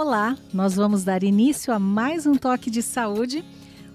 Olá, 0.00 0.38
nós 0.54 0.76
vamos 0.76 1.02
dar 1.02 1.24
início 1.24 1.74
a 1.74 1.78
mais 1.80 2.24
um 2.24 2.36
Toque 2.36 2.70
de 2.70 2.82
Saúde. 2.82 3.44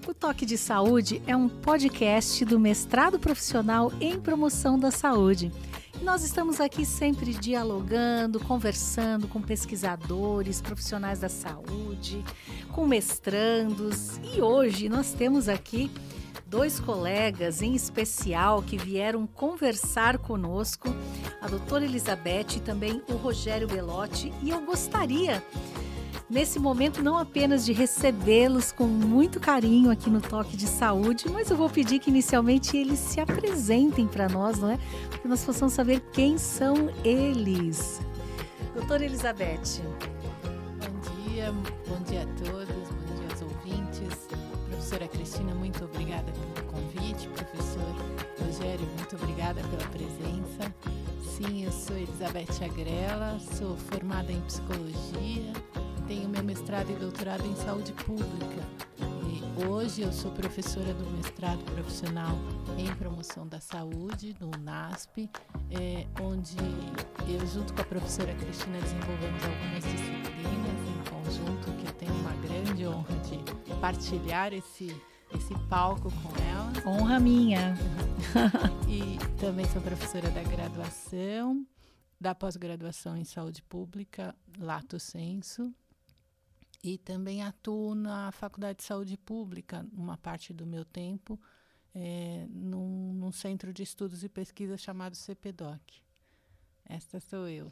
O 0.05 0.13
Toque 0.13 0.45
de 0.45 0.57
Saúde 0.57 1.21
é 1.25 1.33
um 1.33 1.47
podcast 1.47 2.43
do 2.43 2.59
Mestrado 2.59 3.17
Profissional 3.17 3.89
em 4.01 4.19
Promoção 4.19 4.77
da 4.77 4.91
Saúde. 4.91 5.49
Nós 6.01 6.21
estamos 6.25 6.59
aqui 6.59 6.85
sempre 6.85 7.33
dialogando, 7.33 8.37
conversando 8.41 9.29
com 9.29 9.41
pesquisadores, 9.41 10.61
profissionais 10.61 11.19
da 11.19 11.29
saúde, 11.29 12.21
com 12.73 12.85
mestrandos. 12.85 14.19
E 14.35 14.41
hoje 14.41 14.89
nós 14.89 15.13
temos 15.13 15.47
aqui 15.47 15.89
dois 16.45 16.81
colegas 16.81 17.61
em 17.61 17.75
especial 17.75 18.61
que 18.61 18.75
vieram 18.75 19.25
conversar 19.25 20.17
conosco, 20.17 20.93
a 21.41 21.47
doutora 21.47 21.85
Elizabeth 21.85 22.57
e 22.57 22.59
também 22.59 23.01
o 23.07 23.13
Rogério 23.13 23.69
Belotti. 23.69 24.33
E 24.43 24.49
eu 24.49 24.61
gostaria 24.65 25.41
nesse 26.33 26.57
momento 26.57 27.03
não 27.03 27.15
apenas 27.15 27.63
de 27.63 27.71
recebê-los 27.71 28.71
com 28.71 28.85
muito 28.85 29.39
carinho 29.39 29.91
aqui 29.91 30.09
no 30.09 30.19
Toque 30.19 30.57
de 30.57 30.65
Saúde, 30.65 31.29
mas 31.29 31.49
eu 31.51 31.55
vou 31.55 31.69
pedir 31.69 31.99
que 31.99 32.09
inicialmente 32.09 32.75
eles 32.75 32.97
se 32.97 33.19
apresentem 33.19 34.07
para 34.07 34.27
nós, 34.27 34.57
não 34.57 34.71
é? 34.71 34.79
Para 35.09 35.19
que 35.19 35.27
nós 35.27 35.45
possamos 35.45 35.75
saber 35.75 35.99
quem 36.11 36.39
são 36.39 36.89
eles. 37.05 38.01
Doutora 38.73 39.05
Elizabeth. 39.05 39.83
Bom 40.79 41.29
dia, 41.29 41.51
bom 41.87 42.01
dia 42.03 42.23
a 42.23 42.43
todos, 42.43 42.89
bom 42.89 43.15
dia 43.15 43.27
aos 43.29 43.41
ouvintes. 43.43 44.27
Professora 44.67 45.07
Cristina, 45.07 45.53
muito 45.53 45.85
obrigada 45.85 46.31
pelo 46.31 46.67
convite. 46.67 47.27
Professor 47.27 47.95
Rogério, 48.43 48.87
muito 48.97 49.15
obrigada 49.15 49.61
pela 49.61 49.87
presença. 49.91 50.73
Sim, 51.37 51.65
eu 51.65 51.71
sou 51.71 51.95
Elizabeth 51.95 52.65
Agrela, 52.65 53.39
sou 53.55 53.77
formada 53.77 54.31
em 54.31 54.41
psicologia, 54.41 55.53
tenho 56.13 56.29
meu 56.29 56.43
mestrado 56.43 56.91
e 56.91 56.95
doutorado 56.95 57.43
em 57.47 57.55
saúde 57.55 57.91
pública. 57.93 58.61
E 58.99 59.65
hoje 59.65 60.03
eu 60.03 60.13
sou 60.13 60.31
professora 60.31 60.93
do 60.93 61.09
mestrado 61.09 61.63
profissional 61.71 62.37
em 62.77 62.93
promoção 62.95 63.47
da 63.47 63.59
saúde, 63.59 64.35
no 64.39 64.51
NASP, 64.59 65.27
é, 65.71 66.05
onde 66.21 66.55
eu, 67.27 67.47
junto 67.47 67.73
com 67.73 67.81
a 67.81 67.85
professora 67.85 68.31
Cristina, 68.35 68.79
desenvolvemos 68.79 69.43
algumas 69.43 69.83
disciplinas 69.83 70.79
em 70.87 71.09
conjunto, 71.09 71.71
que 71.79 71.87
eu 71.87 71.93
tenho 71.93 72.13
uma 72.13 72.35
grande 72.35 72.85
honra 72.85 73.15
de 73.17 73.75
partilhar 73.81 74.53
esse 74.53 74.95
esse 75.35 75.55
palco 75.67 76.11
com 76.11 76.43
ela. 76.43 76.71
Honra 76.85 77.19
minha. 77.19 77.75
e 78.87 79.17
também 79.39 79.65
sou 79.65 79.81
professora 79.81 80.29
da 80.29 80.43
graduação, 80.43 81.65
da 82.21 82.35
pós-graduação 82.35 83.17
em 83.17 83.23
saúde 83.23 83.63
pública, 83.63 84.35
Lato 84.59 84.99
Senso, 84.99 85.73
e 86.83 86.97
também 86.97 87.41
atuo 87.41 87.95
na 87.95 88.31
Faculdade 88.33 88.79
de 88.79 88.83
Saúde 88.83 89.17
Pública, 89.17 89.85
uma 89.95 90.17
parte 90.17 90.53
do 90.53 90.65
meu 90.65 90.83
tempo, 90.83 91.39
é, 91.95 92.45
num, 92.49 93.13
num, 93.13 93.31
centro 93.31 93.71
de 93.71 93.83
estudos 93.83 94.23
e 94.23 94.29
pesquisa 94.29 94.75
chamado 94.77 95.15
CPDOC. 95.15 96.01
Esta 96.89 97.21
sou 97.21 97.47
eu. 97.47 97.71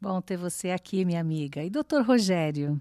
Bom 0.00 0.20
ter 0.20 0.36
você 0.36 0.70
aqui, 0.70 1.04
minha 1.04 1.20
amiga. 1.20 1.62
E 1.62 1.70
doutor 1.70 2.04
Rogério? 2.04 2.80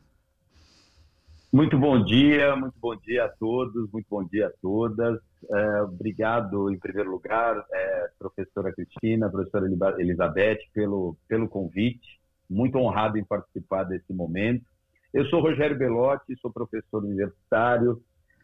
Muito 1.51 1.77
bom 1.77 2.03
dia, 2.03 2.55
muito 2.55 2.73
bom 2.81 2.95
dia 2.95 3.25
a 3.25 3.29
todos, 3.29 3.91
muito 3.91 4.07
bom 4.09 4.23
dia 4.23 4.47
a 4.47 4.51
todas. 4.59 5.21
É, 5.51 5.81
obrigado, 5.83 6.71
em 6.71 6.79
primeiro 6.79 7.11
lugar, 7.11 7.63
é, 7.71 8.09
professora 8.17 8.73
Cristina, 8.73 9.29
professora 9.29 9.67
Elizabeth, 9.99 10.57
pelo, 10.73 11.15
pelo 11.27 11.47
convite. 11.47 12.19
Muito 12.49 12.77
honrado 12.79 13.19
em 13.19 13.23
participar 13.23 13.83
desse 13.83 14.11
momento. 14.11 14.72
Eu 15.13 15.25
sou 15.27 15.41
Rogério 15.41 15.77
Belotti, 15.77 16.35
sou 16.41 16.51
professor 16.51 17.03
universitário 17.03 18.01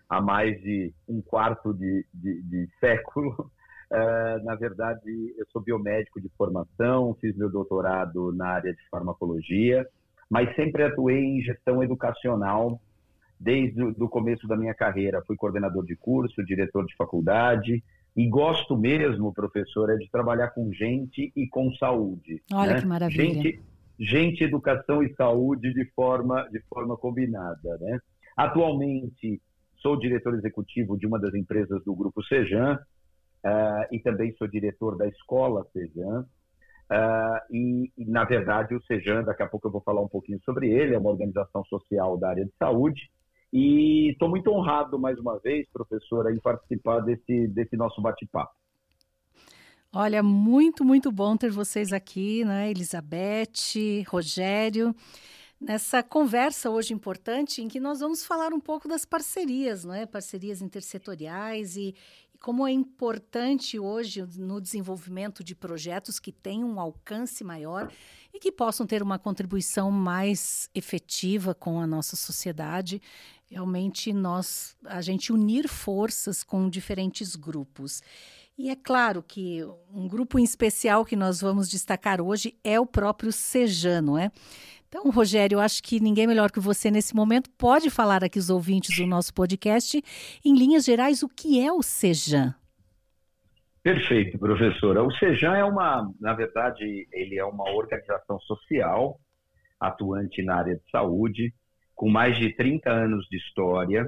há 0.10 0.22
mais 0.22 0.60
de 0.62 0.92
um 1.08 1.22
quarto 1.22 1.74
de, 1.74 2.06
de, 2.14 2.42
de 2.44 2.70
século. 2.80 3.52
Uh, 3.92 4.44
na 4.46 4.56
verdade, 4.56 5.36
eu 5.38 5.46
sou 5.52 5.62
biomédico 5.62 6.20
de 6.20 6.30
formação, 6.38 7.16
fiz 7.22 7.36
meu 7.36 7.50
doutorado 7.50 8.34
na 8.34 8.50
área 8.50 8.74
de 8.74 8.90
farmacologia, 8.90 9.88
mas 10.30 10.54
sempre 10.56 10.84
atuei 10.84 11.24
em 11.24 11.42
gestão 11.42 11.84
educacional 11.84 12.82
desde 13.40 13.82
o 13.82 14.10
começo 14.10 14.48
da 14.48 14.58
minha 14.58 14.74
carreira. 14.74 15.24
Fui 15.26 15.36
coordenador 15.36 15.86
de 15.86 15.96
curso, 15.96 16.44
diretor 16.44 16.86
de 16.86 16.96
faculdade, 16.96 17.84
e 18.16 18.28
gosto 18.28 18.76
mesmo, 18.76 19.34
professor, 19.34 19.90
é 19.90 19.96
de 19.96 20.10
trabalhar 20.10 20.50
com 20.50 20.74
gente 20.74 21.32
e 21.36 21.48
com 21.48 21.72
saúde. 21.76 22.42
Olha 22.52 22.74
né? 22.74 22.82
que 22.82 22.88
maravilha. 22.88 23.24
Gente, 23.24 23.62
gente, 24.00 24.44
educação 24.44 25.04
e 25.04 25.14
saúde 25.16 25.74
de 25.74 25.86
forma, 25.94 26.48
de 26.50 26.62
forma 26.62 26.96
combinada. 26.96 27.78
Né? 27.80 28.00
Atualmente, 28.38 29.42
sou 29.78 29.98
diretor 30.00 30.34
executivo 30.36 30.98
de 30.98 31.06
uma 31.06 31.20
das 31.20 31.34
empresas 31.34 31.84
do 31.84 31.96
Grupo 31.96 32.24
Sejan 32.24 32.76
uh, 33.46 33.86
e 33.92 34.00
também 34.00 34.34
sou 34.38 34.48
diretor 34.48 34.98
da 34.98 35.08
Escola 35.08 35.66
Sejan. 35.74 36.26
Uh, 36.92 37.54
e, 37.54 37.92
e, 37.98 38.06
na 38.06 38.24
verdade, 38.24 38.74
o 38.74 38.82
Sejan, 38.84 39.24
daqui 39.24 39.44
a 39.44 39.48
pouco 39.48 39.68
eu 39.68 39.72
vou 39.72 39.82
falar 39.82 40.02
um 40.02 40.08
pouquinho 40.08 40.40
sobre 40.44 40.70
ele, 40.70 40.96
é 40.96 40.98
uma 40.98 41.12
organização 41.12 41.64
social 41.66 42.18
da 42.18 42.30
área 42.30 42.46
de 42.46 42.54
saúde. 42.58 43.10
E 43.52 44.12
estou 44.12 44.30
muito 44.30 44.52
honrado, 44.52 45.00
mais 45.00 45.18
uma 45.20 45.40
vez, 45.40 45.68
professora, 45.72 46.32
em 46.32 46.40
participar 46.40 47.00
desse, 47.02 47.48
desse 47.48 47.76
nosso 47.76 48.02
bate-papo. 48.02 48.59
Olha, 49.92 50.22
muito, 50.22 50.86
muito 50.86 51.12
bom 51.12 51.36
ter 51.36 51.50
vocês 51.50 51.92
aqui, 51.92 52.46
né? 52.46 52.70
Elizabeth, 52.70 54.04
Rogério, 54.08 54.96
nessa 55.60 56.04
conversa 56.04 56.70
hoje 56.70 56.94
importante 56.94 57.64
em 57.64 57.68
que 57.68 57.80
nós 57.80 58.00
vamos 58.00 58.24
falar 58.24 58.54
um 58.54 58.60
pouco 58.60 58.88
das 58.88 59.04
parcerias, 59.04 59.84
né? 59.84 60.06
Parcerias 60.06 60.62
intersetoriais 60.62 61.76
e, 61.76 61.96
e 62.32 62.38
como 62.38 62.68
é 62.68 62.72
importante 62.72 63.80
hoje 63.80 64.24
no 64.38 64.62
desenvolvimento 64.62 65.44
de 65.44 65.56
projetos 65.56 66.20
que 66.20 66.32
tenham 66.32 66.70
um 66.70 66.80
alcance 66.80 67.44
maior 67.44 67.92
e 68.32 68.40
que 68.40 68.52
possam 68.52 68.86
ter 68.86 69.02
uma 69.02 69.18
contribuição 69.18 69.90
mais 69.90 70.70
efetiva 70.76 71.56
com 71.56 71.82
a 71.82 71.88
nossa 71.88 72.16
sociedade. 72.16 73.02
Realmente 73.50 74.14
nós 74.14 74.78
a 74.86 75.02
gente 75.02 75.34
unir 75.34 75.68
forças 75.68 76.44
com 76.44 76.70
diferentes 76.70 77.36
grupos. 77.36 78.04
E 78.60 78.70
é 78.70 78.76
claro 78.76 79.24
que 79.24 79.64
um 79.90 80.06
grupo 80.06 80.38
em 80.38 80.44
especial 80.44 81.06
que 81.06 81.16
nós 81.16 81.40
vamos 81.40 81.70
destacar 81.70 82.20
hoje 82.20 82.54
é 82.62 82.78
o 82.78 82.86
próprio 82.86 83.32
Sejan, 83.32 84.02
não 84.02 84.18
é? 84.18 84.30
Então, 84.86 85.10
Rogério, 85.10 85.56
eu 85.56 85.60
acho 85.62 85.82
que 85.82 86.02
ninguém 86.02 86.28
melhor 86.28 86.52
que 86.52 86.60
você 86.60 86.92
nesse 86.92 87.16
momento 87.16 87.50
pode 87.52 87.90
falar 87.90 88.22
aqui 88.22 88.38
os 88.38 88.50
ouvintes 88.50 88.98
do 88.98 89.08
nosso 89.08 89.34
podcast, 89.34 90.04
em 90.44 90.54
linhas 90.54 90.84
gerais, 90.84 91.24
o 91.24 91.30
que 91.30 91.66
é 91.66 91.72
o 91.72 91.82
Sejan? 91.82 92.54
Perfeito, 93.82 94.38
professora. 94.38 95.02
O 95.06 95.12
Sejan 95.14 95.56
é 95.56 95.64
uma, 95.64 96.12
na 96.20 96.34
verdade, 96.34 97.08
ele 97.14 97.40
é 97.40 97.46
uma 97.46 97.64
organização 97.72 98.42
social 98.42 99.22
atuante 99.80 100.44
na 100.44 100.58
área 100.58 100.76
de 100.76 100.92
saúde, 100.92 101.54
com 101.96 102.10
mais 102.10 102.38
de 102.38 102.54
30 102.58 102.92
anos 102.92 103.26
de 103.32 103.38
história. 103.38 104.06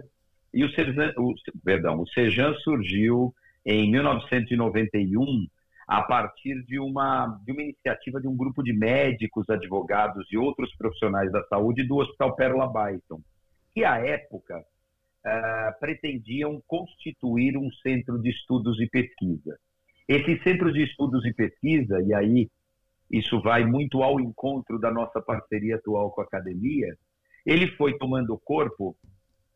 E 0.53 0.65
o 0.65 0.69
Sejan, 0.71 1.13
o, 1.17 1.33
perdão, 1.63 2.01
o 2.01 2.07
Sejan 2.09 2.53
surgiu 2.55 3.33
em 3.65 3.91
1991 3.91 5.47
a 5.87 6.01
partir 6.03 6.63
de 6.63 6.79
uma, 6.79 7.27
de 7.45 7.51
uma 7.51 7.61
iniciativa 7.61 8.21
de 8.21 8.27
um 8.27 8.35
grupo 8.35 8.63
de 8.63 8.71
médicos, 8.71 9.49
advogados 9.49 10.25
e 10.31 10.37
outros 10.37 10.73
profissionais 10.77 11.29
da 11.31 11.43
saúde 11.47 11.83
do 11.83 11.97
Hospital 11.97 12.33
Pérola 12.35 12.67
Baiton, 12.67 13.19
que 13.73 13.83
à 13.83 13.97
época 13.97 14.57
uh, 14.57 15.79
pretendiam 15.81 16.61
constituir 16.65 17.57
um 17.57 17.69
centro 17.83 18.21
de 18.21 18.29
estudos 18.29 18.79
e 18.79 18.87
pesquisa. 18.87 19.57
Esse 20.07 20.41
centro 20.43 20.71
de 20.71 20.83
estudos 20.83 21.25
e 21.25 21.33
pesquisa, 21.33 22.01
e 22.01 22.13
aí 22.13 22.49
isso 23.09 23.41
vai 23.41 23.65
muito 23.65 24.01
ao 24.01 24.19
encontro 24.19 24.79
da 24.79 24.89
nossa 24.91 25.21
parceria 25.21 25.75
atual 25.75 26.11
com 26.11 26.21
a 26.21 26.23
academia, 26.23 26.95
ele 27.45 27.67
foi 27.75 27.97
tomando 27.97 28.39
corpo 28.45 28.95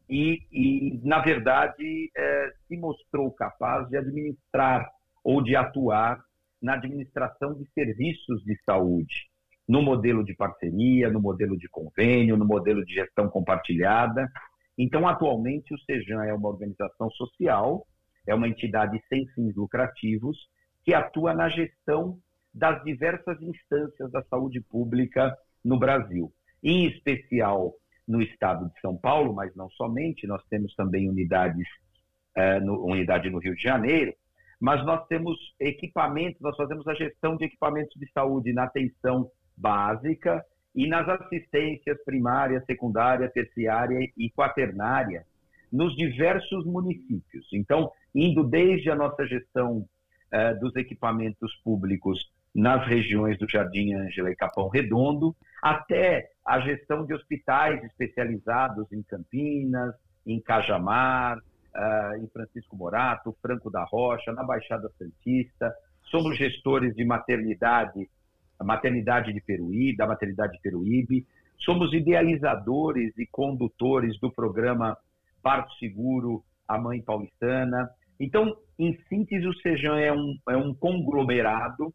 e, 0.09 0.41
e 0.51 0.99
na 1.03 1.19
verdade, 1.19 2.11
é, 2.15 2.53
se 2.67 2.77
mostrou 2.77 3.31
capaz 3.31 3.87
de 3.89 3.97
administrar 3.97 4.89
ou 5.23 5.41
de 5.41 5.55
atuar 5.55 6.23
na 6.61 6.73
administração 6.73 7.53
de 7.53 7.67
serviços 7.73 8.43
de 8.43 8.57
saúde, 8.63 9.29
no 9.67 9.81
modelo 9.81 10.23
de 10.23 10.35
parceria, 10.35 11.09
no 11.09 11.19
modelo 11.19 11.57
de 11.57 11.67
convênio, 11.67 12.37
no 12.37 12.45
modelo 12.45 12.85
de 12.85 12.93
gestão 12.93 13.29
compartilhada. 13.29 14.31
Então, 14.77 15.07
atualmente, 15.07 15.73
o 15.73 15.79
Sejan 15.79 16.23
é 16.23 16.33
uma 16.33 16.49
organização 16.49 17.09
social, 17.11 17.85
é 18.27 18.35
uma 18.35 18.47
entidade 18.47 19.01
sem 19.09 19.27
fins 19.29 19.55
lucrativos, 19.55 20.37
que 20.83 20.93
atua 20.93 21.33
na 21.33 21.49
gestão 21.49 22.19
das 22.53 22.83
diversas 22.83 23.41
instâncias 23.41 24.11
da 24.11 24.23
saúde 24.23 24.61
pública 24.61 25.35
no 25.63 25.79
Brasil, 25.79 26.31
em 26.63 26.85
especial 26.87 27.73
no 28.07 28.21
estado 28.21 28.69
de 28.69 28.79
São 28.79 28.95
Paulo, 28.95 29.33
mas 29.33 29.55
não 29.55 29.69
somente, 29.71 30.27
nós 30.27 30.43
temos 30.49 30.73
também 30.75 31.09
unidades, 31.09 31.67
é, 32.35 32.59
no, 32.59 32.85
unidade 32.85 33.29
no 33.29 33.39
Rio 33.39 33.55
de 33.55 33.61
Janeiro, 33.61 34.13
mas 34.59 34.85
nós 34.85 35.05
temos 35.07 35.37
equipamentos, 35.59 36.39
nós 36.41 36.55
fazemos 36.55 36.87
a 36.87 36.93
gestão 36.93 37.35
de 37.35 37.45
equipamentos 37.45 37.93
de 37.99 38.09
saúde 38.11 38.53
na 38.53 38.63
atenção 38.63 39.29
básica 39.57 40.43
e 40.73 40.87
nas 40.87 41.07
assistências 41.07 42.03
primária, 42.03 42.63
secundária, 42.65 43.29
terciária 43.29 43.97
e 44.17 44.29
quaternária 44.31 45.25
nos 45.71 45.95
diversos 45.95 46.65
municípios. 46.65 47.47
Então, 47.53 47.91
indo 48.13 48.43
desde 48.43 48.89
a 48.89 48.95
nossa 48.95 49.25
gestão 49.25 49.85
eh, 50.31 50.53
dos 50.55 50.75
equipamentos 50.75 51.53
públicos 51.63 52.19
nas 52.53 52.87
regiões 52.87 53.37
do 53.37 53.49
Jardim 53.49 53.93
Ângela 53.93 54.31
e 54.31 54.35
Capão 54.35 54.69
Redondo, 54.69 55.35
até 55.61 56.29
a 56.45 56.59
gestão 56.59 57.05
de 57.05 57.13
hospitais 57.13 57.83
especializados 57.83 58.91
em 58.91 59.01
Campinas, 59.01 59.95
em 60.25 60.39
Cajamar, 60.39 61.39
uh, 61.39 62.23
em 62.23 62.27
Francisco 62.27 62.75
Morato, 62.75 63.35
Franco 63.41 63.71
da 63.71 63.83
Rocha, 63.83 64.31
na 64.31 64.43
Baixada 64.43 64.89
Santista. 64.97 65.73
Somos 66.03 66.37
gestores 66.37 66.95
de 66.95 67.03
maternidade, 67.03 68.07
maternidade 68.61 69.33
de 69.33 69.41
Peruíbe, 69.41 69.97
da 69.97 70.05
maternidade 70.05 70.53
de 70.53 70.61
Peruíbe. 70.61 71.25
Somos 71.57 71.91
idealizadores 71.93 73.17
e 73.17 73.25
condutores 73.25 74.19
do 74.19 74.31
programa 74.31 74.95
Parto 75.41 75.73
Seguro, 75.75 76.43
a 76.67 76.77
Mãe 76.77 77.01
Paulistana. 77.01 77.89
Então, 78.19 78.55
em 78.77 78.95
síntese, 79.09 79.47
o 79.47 79.53
Sejam 79.61 79.95
é 79.95 80.13
um, 80.13 80.37
é 80.49 80.57
um 80.57 80.73
conglomerado 80.73 81.93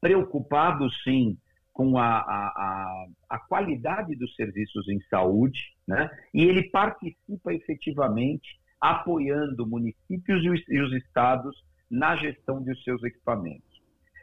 preocupado, 0.00 0.90
sim, 1.04 1.36
com 1.72 1.96
a, 1.98 2.18
a, 2.18 3.06
a, 3.28 3.38
qualidade 3.38 4.14
dos 4.16 4.34
serviços 4.34 4.88
em 4.88 5.00
saúde, 5.08 5.60
né? 5.86 6.10
e 6.34 6.42
ele 6.42 6.68
participa 6.70 7.54
efetivamente 7.54 8.60
apoiando 8.80 9.66
municípios 9.66 10.44
e 10.44 10.50
os, 10.50 10.68
e 10.68 10.80
os 10.80 10.92
estados 10.94 11.56
na 11.90 12.16
gestão 12.16 12.62
de 12.62 12.74
seus 12.82 13.02
equipamentos. 13.02 13.68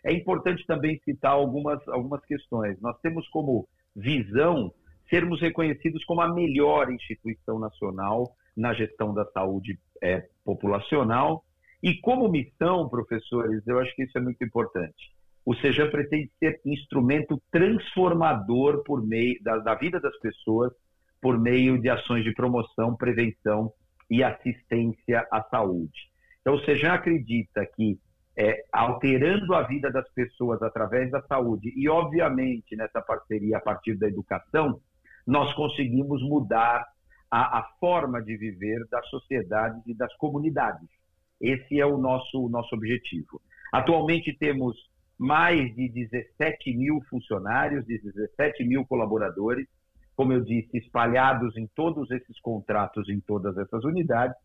É 0.04 0.14
importante 0.14 0.66
também 0.66 1.00
citar 1.04 1.32
algumas, 1.32 1.86
algumas 1.88 2.24
questões. 2.26 2.80
Nós 2.82 2.98
temos 3.02 3.28
como 3.30 3.68
visão 3.96 4.74
sermos 5.10 5.42
reconhecidos 5.42 6.04
como 6.06 6.22
a 6.22 6.34
melhor 6.34 6.92
instituição 6.92 7.60
nacional 7.60 8.36
na 8.56 8.74
gestão 8.74 9.14
da 9.14 9.26
saúde 9.32 9.80
é, 10.02 10.28
populacional. 10.44 11.44
E 11.82 12.00
como 12.02 12.30
missão, 12.30 12.90
professores, 12.90 13.66
eu 13.68 13.80
acho 13.80 13.96
que 13.96 14.04
isso 14.04 14.18
é 14.18 14.22
muito 14.22 14.44
importante. 14.44 15.17
O 15.48 15.56
SEJAM 15.56 15.90
pretende 15.90 16.30
ser 16.40 16.60
instrumento 16.66 17.42
transformador 17.50 18.84
por 18.84 19.02
meio 19.02 19.42
da, 19.42 19.60
da 19.60 19.76
vida 19.76 19.98
das 19.98 20.20
pessoas 20.20 20.74
por 21.22 21.40
meio 21.40 21.80
de 21.82 21.90
ações 21.90 22.26
de 22.26 22.34
promoção, 22.34 22.98
prevenção 22.98 23.72
e 24.12 24.22
assistência 24.22 25.26
à 25.32 25.42
saúde. 25.44 26.12
Então, 26.42 26.56
o 26.56 26.60
SEJAM 26.66 26.96
acredita 26.96 27.66
que 27.66 27.98
é, 28.38 28.66
alterando 28.74 29.54
a 29.56 29.64
vida 29.64 29.90
das 29.90 30.12
pessoas 30.12 30.62
através 30.62 31.10
da 31.12 31.22
saúde 31.22 31.74
e, 31.78 31.88
obviamente, 31.88 32.76
nessa 32.76 33.02
parceria 33.02 33.56
a 33.56 33.62
partir 33.62 33.96
da 33.96 34.06
educação, 34.06 34.82
nós 35.26 35.54
conseguimos 35.54 36.22
mudar 36.24 36.86
a, 37.32 37.60
a 37.60 37.64
forma 37.80 38.22
de 38.22 38.36
viver 38.36 38.86
das 38.92 39.08
sociedades 39.08 39.82
e 39.88 39.94
das 39.94 40.14
comunidades. 40.18 40.90
Esse 41.40 41.80
é 41.80 41.86
o 41.86 41.98
nosso, 41.98 42.46
o 42.46 42.50
nosso 42.50 42.76
objetivo. 42.76 43.42
Atualmente 43.72 44.38
temos 44.38 44.76
mais 45.18 45.74
de 45.76 45.90
17 45.90 46.76
mil 46.76 47.02
funcionários, 47.10 47.86
de 47.86 48.00
17 48.00 48.64
mil 48.64 48.86
colaboradores, 48.86 49.68
como 50.16 50.34
eu 50.34 50.44
disse, 50.44 50.78
espalhados 50.78 51.56
em 51.58 51.68
todos 51.76 52.10
esses 52.12 52.40
contratos, 52.40 53.08
em 53.10 53.20
todas 53.20 53.58
essas 53.58 53.84
unidades. 53.84 54.36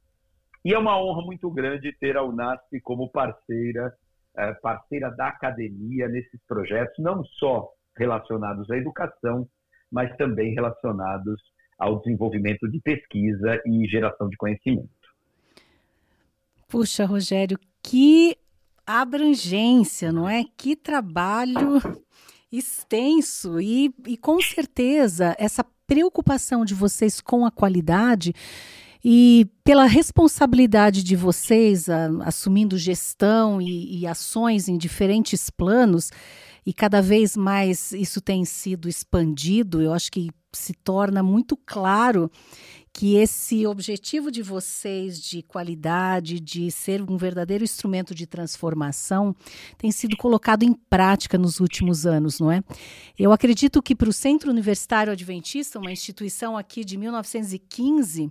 E 0.64 0.72
é 0.74 0.78
uma 0.78 1.00
honra 1.02 1.22
muito 1.24 1.50
grande 1.50 1.96
ter 1.98 2.16
a 2.16 2.22
Unasp 2.22 2.80
como 2.82 3.10
parceira, 3.10 3.92
eh, 4.36 4.54
parceira 4.62 5.10
da 5.10 5.28
academia 5.28 6.08
nesses 6.08 6.40
projetos, 6.46 6.94
não 6.98 7.24
só 7.24 7.68
relacionados 7.96 8.70
à 8.70 8.76
educação, 8.76 9.48
mas 9.90 10.14
também 10.16 10.54
relacionados 10.54 11.40
ao 11.78 11.98
desenvolvimento 12.00 12.68
de 12.70 12.80
pesquisa 12.80 13.60
e 13.66 13.86
geração 13.88 14.28
de 14.28 14.36
conhecimento. 14.36 14.88
Puxa, 16.68 17.04
Rogério, 17.04 17.58
que 17.82 18.36
abrangência, 18.86 20.12
não 20.12 20.28
é? 20.28 20.44
Que 20.56 20.76
trabalho 20.76 21.80
extenso 22.50 23.60
e, 23.60 23.94
e 24.06 24.16
com 24.16 24.40
certeza 24.40 25.34
essa 25.38 25.64
preocupação 25.86 26.64
de 26.64 26.74
vocês 26.74 27.20
com 27.20 27.46
a 27.46 27.50
qualidade 27.50 28.34
e 29.04 29.46
pela 29.64 29.84
responsabilidade 29.84 31.02
de 31.02 31.16
vocês 31.16 31.88
a, 31.88 32.06
assumindo 32.24 32.78
gestão 32.78 33.60
e, 33.60 34.00
e 34.00 34.06
ações 34.06 34.68
em 34.68 34.76
diferentes 34.76 35.50
planos, 35.50 36.10
e 36.64 36.72
cada 36.72 37.02
vez 37.02 37.36
mais 37.36 37.90
isso 37.92 38.20
tem 38.20 38.44
sido 38.44 38.88
expandido, 38.88 39.82
eu 39.82 39.92
acho 39.92 40.12
que 40.12 40.30
se 40.52 40.72
torna 40.74 41.22
muito 41.22 41.56
claro 41.56 42.30
que 42.92 43.16
esse 43.16 43.66
objetivo 43.66 44.30
de 44.30 44.42
vocês 44.42 45.18
de 45.18 45.42
qualidade, 45.42 46.38
de 46.38 46.70
ser 46.70 47.00
um 47.02 47.16
verdadeiro 47.16 47.64
instrumento 47.64 48.14
de 48.14 48.26
transformação, 48.26 49.34
tem 49.78 49.90
sido 49.90 50.16
colocado 50.16 50.62
em 50.62 50.74
prática 50.74 51.38
nos 51.38 51.58
últimos 51.58 52.04
anos, 52.04 52.38
não 52.38 52.52
é? 52.52 52.62
Eu 53.18 53.32
acredito 53.32 53.82
que 53.82 53.94
para 53.94 54.10
o 54.10 54.12
Centro 54.12 54.50
Universitário 54.50 55.12
Adventista, 55.12 55.78
uma 55.78 55.90
instituição 55.90 56.56
aqui 56.56 56.84
de 56.84 56.98
1915, 56.98 58.30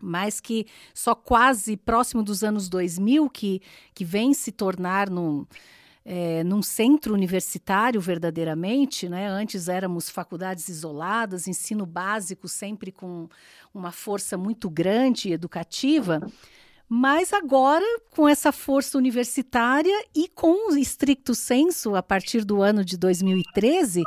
mas 0.00 0.40
que 0.40 0.66
só 0.94 1.14
quase 1.14 1.76
próximo 1.76 2.22
dos 2.22 2.42
anos 2.42 2.68
2000, 2.68 3.28
que, 3.28 3.60
que 3.94 4.04
vem 4.04 4.32
se 4.32 4.50
tornar 4.50 5.10
num 5.10 5.46
é, 6.04 6.44
num 6.44 6.62
centro 6.62 7.14
universitário 7.14 8.00
verdadeiramente, 8.00 9.08
né? 9.08 9.26
Antes 9.26 9.68
éramos 9.68 10.10
faculdades 10.10 10.68
isoladas, 10.68 11.48
ensino 11.48 11.86
básico 11.86 12.46
sempre 12.46 12.92
com 12.92 13.28
uma 13.72 13.90
força 13.90 14.36
muito 14.36 14.68
grande 14.68 15.32
educativa. 15.32 16.20
Mas 16.86 17.32
agora, 17.32 17.84
com 18.14 18.28
essa 18.28 18.52
força 18.52 18.98
universitária 18.98 20.04
e 20.14 20.28
com 20.28 20.70
o 20.70 20.76
estricto 20.76 21.34
senso, 21.34 21.96
a 21.96 22.02
partir 22.02 22.44
do 22.44 22.60
ano 22.60 22.84
de 22.84 22.98
2013, 22.98 24.02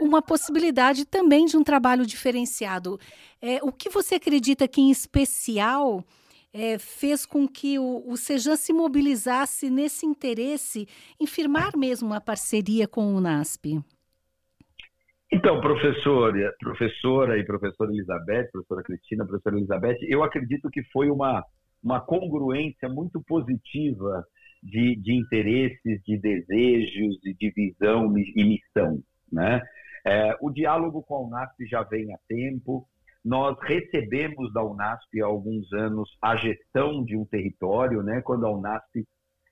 uma 0.00 0.22
possibilidade 0.22 1.04
também 1.04 1.44
de 1.44 1.58
um 1.58 1.62
trabalho 1.62 2.06
diferenciado. 2.06 2.98
É, 3.40 3.58
o 3.62 3.70
que 3.70 3.90
você 3.90 4.14
acredita 4.14 4.66
que, 4.66 4.80
em 4.80 4.90
especial, 4.90 6.02
é, 6.56 6.78
fez 6.78 7.26
com 7.26 7.46
que 7.46 7.78
o, 7.78 8.02
o 8.06 8.16
Sejan 8.16 8.56
se 8.56 8.72
mobilizasse 8.72 9.68
nesse 9.68 10.06
interesse 10.06 10.88
em 11.20 11.26
firmar 11.26 11.76
mesmo 11.76 12.08
uma 12.08 12.20
parceria 12.20 12.88
com 12.88 13.14
o 13.14 13.20
NASP? 13.20 13.78
Então, 15.30 15.60
professora, 15.60 16.54
professora 16.58 17.38
e 17.38 17.44
professora 17.44 17.92
Elizabeth, 17.92 18.48
professora 18.50 18.82
Cristina, 18.82 19.26
professora 19.26 19.56
Elizabeth, 19.56 19.98
eu 20.08 20.22
acredito 20.22 20.70
que 20.70 20.82
foi 20.84 21.10
uma, 21.10 21.44
uma 21.82 22.00
congruência 22.00 22.88
muito 22.88 23.20
positiva 23.22 24.24
de, 24.62 24.96
de 24.96 25.14
interesses, 25.14 26.00
de 26.06 26.16
desejos 26.18 27.18
e 27.24 27.34
de 27.34 27.50
visão 27.50 28.16
e 28.16 28.44
missão. 28.44 29.02
Né? 29.30 29.60
É, 30.06 30.36
o 30.40 30.50
diálogo 30.50 31.02
com 31.02 31.16
a 31.16 31.26
UNASP 31.26 31.66
já 31.66 31.82
vem 31.82 32.14
há 32.14 32.18
tempo, 32.28 32.86
nós 33.26 33.58
recebemos 33.62 34.52
da 34.52 34.62
Unasp 34.62 35.20
há 35.20 35.26
alguns 35.26 35.72
anos 35.72 36.08
a 36.22 36.36
gestão 36.36 37.04
de 37.04 37.16
um 37.16 37.24
território, 37.24 38.00
né? 38.00 38.22
quando 38.22 38.46
a 38.46 38.52
Unasp 38.52 39.04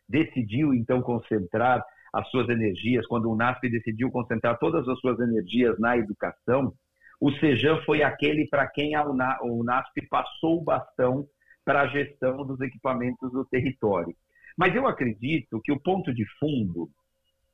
decidiu 0.08 0.72
então 0.72 1.02
concentrar 1.02 1.84
as 2.12 2.30
suas 2.30 2.48
energias, 2.48 3.04
quando 3.08 3.28
a 3.28 3.32
Unasp 3.32 3.68
decidiu 3.68 4.12
concentrar 4.12 4.60
todas 4.60 4.86
as 4.88 4.96
suas 5.00 5.18
energias 5.18 5.76
na 5.80 5.98
educação, 5.98 6.72
o 7.20 7.32
Sejam 7.32 7.82
foi 7.82 8.04
aquele 8.04 8.46
para 8.46 8.64
quem 8.68 8.94
a 8.94 9.04
Unasp 9.42 10.06
passou 10.08 10.60
o 10.60 10.64
bastão 10.64 11.26
para 11.64 11.80
a 11.80 11.88
gestão 11.88 12.46
dos 12.46 12.60
equipamentos 12.60 13.32
do 13.32 13.44
território. 13.44 14.14
Mas 14.56 14.72
eu 14.76 14.86
acredito 14.86 15.60
que 15.64 15.72
o 15.72 15.80
ponto 15.80 16.14
de 16.14 16.24
fundo 16.38 16.88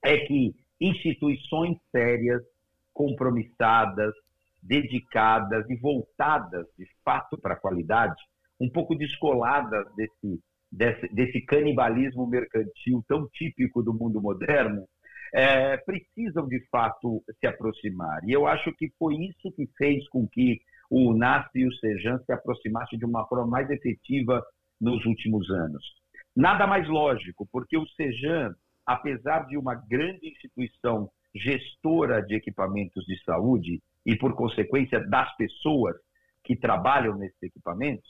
é 0.05 0.19
que 0.19 0.55
instituições 0.79 1.79
sérias, 1.91 2.43
compromissadas, 2.93 4.13
dedicadas 4.63 5.69
e 5.69 5.77
voltadas 5.77 6.67
de 6.79 6.87
fato 7.05 7.39
para 7.39 7.55
a 7.55 7.61
qualidade, 7.61 8.21
um 8.61 8.69
pouco 8.69 8.95
descoladas 8.95 9.87
desse, 9.95 10.41
desse, 10.71 11.15
desse 11.15 11.41
canibalismo 11.43 12.27
mercantil 12.27 13.03
tão 13.09 13.27
típico 13.29 13.83
do 13.83 13.95
mundo 13.95 14.21
moderno, 14.21 14.87
é, 15.33 15.77
precisam 15.79 16.47
de 16.47 16.61
fato 16.69 17.23
se 17.39 17.47
aproximar. 17.47 18.21
E 18.25 18.33
eu 18.33 18.47
acho 18.47 18.73
que 18.75 18.91
foi 18.99 19.15
isso 19.15 19.53
que 19.53 19.69
fez 19.79 20.09
com 20.09 20.27
que 20.29 20.61
o 20.91 21.11
UNASP 21.11 21.61
e 21.61 21.67
o 21.67 21.73
SEJAN 21.75 22.19
se 22.27 22.33
aproximassem 22.33 22.99
de 22.99 23.05
uma 23.05 23.27
forma 23.27 23.47
mais 23.47 23.71
efetiva 23.71 24.45
nos 24.81 25.05
últimos 25.07 25.49
anos. 25.51 25.85
Nada 26.35 26.67
mais 26.67 26.89
lógico, 26.89 27.49
porque 27.53 27.77
o 27.77 27.87
SEJAN, 27.87 28.55
apesar 28.85 29.47
de 29.47 29.57
uma 29.57 29.75
grande 29.75 30.29
instituição 30.29 31.11
gestora 31.35 32.21
de 32.23 32.35
equipamentos 32.35 33.05
de 33.05 33.23
saúde, 33.23 33.81
e, 34.05 34.17
por 34.17 34.35
consequência, 34.35 35.01
das 35.09 35.35
pessoas 35.37 35.97
que 36.45 36.57
trabalham 36.57 37.17
nesses 37.17 37.43
equipamentos, 37.43 38.09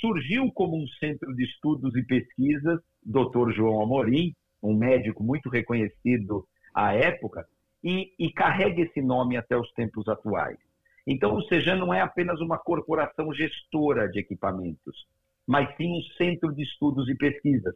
surgiu 0.00 0.50
como 0.52 0.76
um 0.76 0.86
centro 0.98 1.34
de 1.34 1.44
estudos 1.44 1.94
e 1.96 2.02
pesquisas, 2.02 2.80
Dr. 3.04 3.52
João 3.52 3.82
Amorim, 3.82 4.34
um 4.62 4.74
médico 4.74 5.22
muito 5.22 5.48
reconhecido 5.48 6.46
à 6.74 6.94
época, 6.94 7.46
e, 7.82 8.12
e 8.18 8.30
carrega 8.32 8.82
esse 8.82 9.00
nome 9.00 9.36
até 9.36 9.56
os 9.56 9.70
tempos 9.72 10.06
atuais. 10.08 10.58
Então, 11.06 11.34
o 11.34 11.42
Sejan 11.42 11.76
não 11.76 11.92
é 11.94 12.00
apenas 12.00 12.40
uma 12.40 12.58
corporação 12.58 13.32
gestora 13.32 14.08
de 14.08 14.18
equipamentos, 14.18 15.06
mas 15.46 15.74
sim 15.76 15.98
um 15.98 16.02
centro 16.16 16.54
de 16.54 16.62
estudos 16.62 17.08
e 17.08 17.14
pesquisas. 17.14 17.74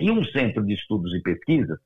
E 0.00 0.10
um 0.10 0.22
centro 0.24 0.64
de 0.64 0.74
estudos 0.74 1.12
e 1.14 1.20
pesquisas 1.22 1.78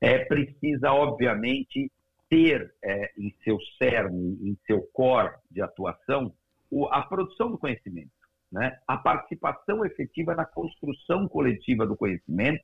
é, 0.00 0.24
precisa, 0.24 0.92
obviamente, 0.92 1.90
ter 2.32 2.74
é, 2.82 3.12
em 3.18 3.30
seu 3.44 3.58
cerne, 3.76 4.38
em 4.40 4.56
seu 4.66 4.80
core 4.94 5.34
de 5.50 5.60
atuação, 5.60 6.32
o, 6.70 6.86
a 6.86 7.02
produção 7.02 7.50
do 7.50 7.58
conhecimento, 7.58 8.10
né? 8.50 8.78
a 8.88 8.96
participação 8.96 9.84
efetiva 9.84 10.34
na 10.34 10.46
construção 10.46 11.28
coletiva 11.28 11.86
do 11.86 11.94
conhecimento 11.94 12.62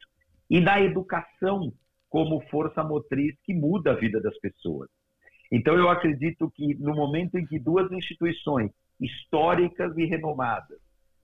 e 0.49 0.59
na 0.59 0.81
educação 0.81 1.71
como 2.09 2.41
força 2.49 2.83
motriz 2.83 3.37
que 3.45 3.53
muda 3.53 3.93
a 3.93 3.95
vida 3.95 4.19
das 4.23 4.39
pessoas. 4.39 4.89
Então, 5.53 5.77
eu 5.77 5.91
acredito 5.91 6.51
que 6.51 6.75
no 6.77 6.95
momento 6.95 7.37
em 7.37 7.45
que 7.45 7.59
duas 7.59 7.93
instituições 7.93 8.71
históricas 8.99 9.95
e 9.99 10.07
renomadas, 10.07 10.79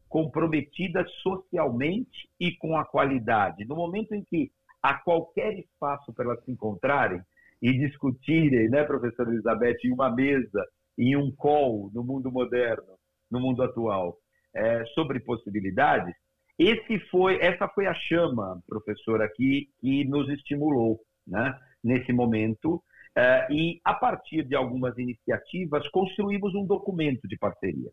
comprometidas 0.06 1.10
socialmente 1.22 2.28
e 2.38 2.54
com 2.58 2.76
a 2.76 2.84
qualidade, 2.84 3.64
no 3.64 3.74
momento 3.74 4.14
em 4.14 4.22
que 4.22 4.52
há 4.82 4.92
qualquer 4.98 5.58
espaço 5.58 6.12
para 6.12 6.26
elas 6.26 6.44
se 6.44 6.52
encontrarem 6.52 7.22
e 7.64 7.72
discutirem, 7.72 8.68
né, 8.68 8.84
professora 8.84 9.30
Elizabeth, 9.30 9.78
em 9.82 9.90
uma 9.90 10.14
mesa, 10.14 10.62
em 10.98 11.16
um 11.16 11.34
call 11.34 11.90
no 11.94 12.04
mundo 12.04 12.30
moderno, 12.30 12.92
no 13.30 13.40
mundo 13.40 13.62
atual, 13.62 14.18
é, 14.54 14.84
sobre 14.94 15.18
possibilidades, 15.18 16.14
esse 16.58 16.98
foi, 17.10 17.40
essa 17.40 17.66
foi 17.66 17.86
a 17.86 17.94
chama, 17.94 18.62
professora, 18.68 19.26
que, 19.34 19.70
que 19.80 20.04
nos 20.04 20.28
estimulou 20.28 21.00
né, 21.26 21.58
nesse 21.82 22.12
momento. 22.12 22.74
Uh, 23.16 23.52
e, 23.52 23.80
a 23.82 23.94
partir 23.94 24.44
de 24.44 24.54
algumas 24.54 24.98
iniciativas, 24.98 25.88
construímos 25.88 26.54
um 26.54 26.66
documento 26.66 27.26
de 27.26 27.36
parceria. 27.38 27.90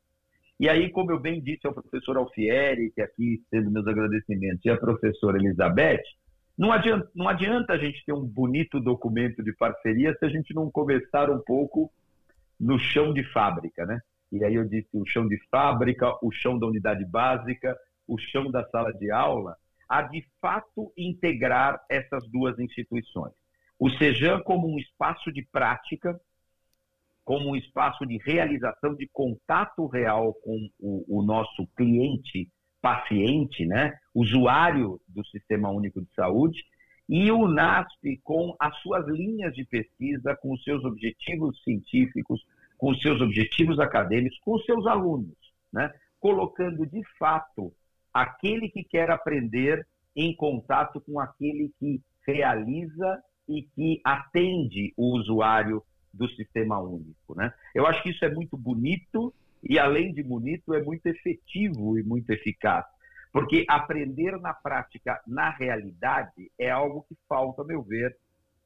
E 0.60 0.68
aí, 0.68 0.92
como 0.92 1.12
eu 1.12 1.20
bem 1.20 1.42
disse 1.42 1.66
ao 1.66 1.74
professor 1.74 2.18
Alfieri, 2.18 2.92
que 2.92 3.02
aqui 3.02 3.42
sendo 3.50 3.72
meus 3.72 3.88
agradecimentos, 3.88 4.66
e 4.66 4.70
a 4.70 4.78
professora 4.78 5.38
Elizabeth, 5.38 6.04
não 6.58 6.72
adianta, 6.72 7.10
não 7.16 7.28
adianta 7.28 7.74
a 7.74 7.78
gente 7.78 8.04
ter 8.06 8.14
um 8.14 8.26
bonito 8.26 8.80
documento 8.80 9.44
de 9.44 9.54
parceria 9.54 10.16
se 10.18 10.26
a 10.26 10.30
gente 10.30 10.54
não 10.54 10.70
começar 10.70 11.30
um 11.30 11.40
pouco 11.40 11.92
no 12.60 12.78
chão 12.78 13.14
de 13.14 13.24
fábrica, 13.32 13.86
né? 13.86 14.00
E 14.32 14.44
aí 14.44 14.56
eu 14.56 14.68
disse 14.68 14.90
o 14.94 15.06
chão 15.06 15.28
de 15.28 15.38
fábrica, 15.50 16.08
o 16.22 16.32
chão 16.32 16.58
da 16.58 16.68
unidade 16.68 17.04
básica, 17.06 17.78
o 18.08 18.18
chão 18.18 18.50
da 18.50 18.64
sala 18.70 18.94
de 18.94 19.12
aula, 19.12 19.58
a 19.90 20.02
de 20.04 20.26
fato 20.40 20.94
integrar 20.98 21.84
essas 21.90 22.26
duas 22.30 22.58
instituições. 22.60 23.34
O 23.78 23.90
SEJAN 23.90 24.42
como 24.42 24.72
um 24.72 24.78
espaço 24.78 25.32
de 25.32 25.46
prática, 25.52 26.20
como 27.26 27.50
um 27.50 27.56
espaço 27.56 28.06
de 28.06 28.18
realização 28.18 28.96
de 28.96 29.10
contato 29.12 29.86
real 29.88 30.34
com 30.36 30.70
o, 30.80 31.20
o 31.20 31.24
nosso 31.24 31.68
cliente, 31.76 32.50
paciente, 32.82 33.66
né? 33.66 33.94
usuário 34.14 35.00
do 35.08 35.26
Sistema 35.26 35.70
Único 35.70 36.02
de 36.02 36.12
Saúde, 36.14 36.64
e 37.08 37.32
o 37.32 37.48
NASP 37.48 38.20
com 38.24 38.56
as 38.60 38.76
suas 38.78 39.06
linhas 39.08 39.54
de 39.54 39.66
pesquisa, 39.66 40.36
com 40.36 40.54
os 40.54 40.64
seus 40.64 40.84
objetivos 40.86 41.62
científicos, 41.64 42.46
com 42.78 42.92
os 42.92 43.02
seus 43.02 43.22
objetivos 43.22 43.80
acadêmicos, 43.80 44.40
com 44.40 44.56
os 44.56 44.66
seus 44.66 44.88
alunos, 44.88 45.36
né? 45.72 45.94
colocando 46.20 46.86
de 46.86 47.02
fato 47.18 47.74
aquele 48.14 48.70
que 48.70 48.84
quer 48.84 49.10
aprender 49.10 49.86
em 50.16 50.36
contato 50.36 51.02
com 51.02 51.20
aquele 51.20 51.72
que 51.80 52.02
realiza 52.26 53.24
e 53.48 53.64
que 53.64 54.02
atende 54.04 54.94
o 54.96 55.18
usuário 55.18 55.84
do 56.14 56.28
sistema 56.30 56.80
único. 56.80 57.36
Né? 57.36 57.54
Eu 57.74 57.86
acho 57.86 58.02
que 58.04 58.10
isso 58.10 58.24
é 58.26 58.34
muito 58.34 58.58
bonito 58.58 59.34
e, 59.64 59.78
além 59.80 60.14
de 60.14 60.24
bonito, 60.24 60.74
é 60.74 60.82
muito 60.82 61.06
efetivo 61.06 61.98
e 61.98 62.04
muito 62.04 62.30
eficaz. 62.32 62.86
Porque 63.32 63.66
aprender 63.70 64.40
na 64.40 64.54
prática, 64.54 65.22
na 65.26 65.50
realidade, 65.52 66.52
é 66.60 66.70
algo 66.70 67.06
que 67.08 67.16
falta, 67.30 67.62
a 67.62 67.66
meu 67.66 67.82
ver, 67.82 68.16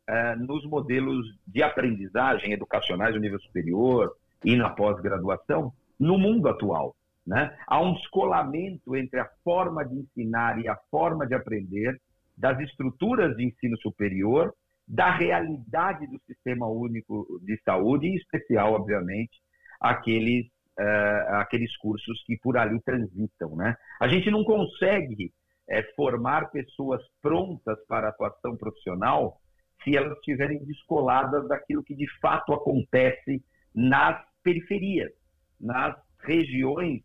eh, 0.07 0.35
nos 0.35 0.65
modelos 0.65 1.25
de 1.47 1.61
aprendizagem 1.61 2.53
educacionais 2.53 3.13
no 3.13 3.21
nível 3.21 3.39
superior 3.39 4.15
e 4.43 4.55
na 4.55 4.69
pós-graduação 4.69 5.73
no 5.99 6.17
mundo 6.17 6.47
atual. 6.47 6.95
Né? 7.25 7.57
Há 7.65 7.81
um 7.81 7.93
descolamento 7.93 8.95
entre 8.95 9.19
a 9.19 9.29
forma 9.43 9.83
de 9.83 9.95
ensinar 9.95 10.59
e 10.59 10.67
a 10.67 10.75
forma 10.91 11.25
de 11.25 11.33
aprender 11.33 11.99
das 12.37 12.59
estruturas 12.59 13.35
de 13.35 13.45
ensino 13.45 13.77
superior, 13.79 14.53
da 14.87 15.09
realidade 15.09 16.05
do 16.05 16.19
sistema 16.27 16.67
único 16.67 17.39
de 17.41 17.59
saúde, 17.63 18.07
em 18.07 18.15
especial, 18.15 18.73
obviamente, 18.73 19.41
aqueles, 19.79 20.45
uh, 20.79 21.35
aqueles 21.35 21.75
cursos 21.77 22.23
que 22.25 22.37
por 22.37 22.57
ali 22.57 22.79
transitam. 22.81 23.55
Né? 23.55 23.75
A 23.99 24.07
gente 24.07 24.29
não 24.31 24.43
consegue 24.43 25.33
é, 25.69 25.83
formar 25.95 26.51
pessoas 26.51 27.01
prontas 27.21 27.77
para 27.87 28.07
a 28.07 28.09
atuação 28.09 28.55
profissional 28.55 29.39
se 29.83 29.95
elas 29.95 30.17
estiverem 30.17 30.63
descoladas 30.65 31.47
daquilo 31.47 31.83
que 31.83 31.95
de 31.95 32.07
fato 32.19 32.53
acontece 32.53 33.43
nas 33.73 34.23
periferias, 34.43 35.11
nas 35.59 35.95
regiões 36.19 37.03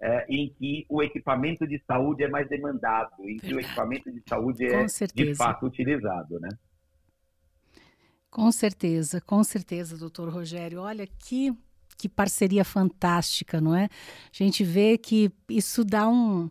é, 0.00 0.26
em 0.28 0.52
que 0.54 0.84
o 0.88 1.02
equipamento 1.02 1.66
de 1.66 1.80
saúde 1.86 2.24
é 2.24 2.28
mais 2.28 2.48
demandado, 2.48 3.12
em 3.20 3.36
que 3.36 3.54
o 3.54 3.60
equipamento 3.60 4.10
de 4.10 4.22
saúde 4.28 4.66
é 4.66 4.84
de 5.14 5.34
fato 5.34 5.66
utilizado, 5.66 6.40
né? 6.40 6.48
Com 8.30 8.50
certeza, 8.50 9.20
com 9.20 9.44
certeza, 9.44 9.96
doutor 9.96 10.28
Rogério. 10.30 10.80
Olha 10.80 11.06
que, 11.06 11.54
que 12.02 12.08
parceria 12.08 12.64
fantástica, 12.64 13.60
não 13.60 13.76
é? 13.76 13.84
A 13.84 13.88
gente 14.32 14.64
vê 14.64 14.98
que 14.98 15.30
isso 15.48 15.84
dá 15.84 16.08
um, 16.08 16.50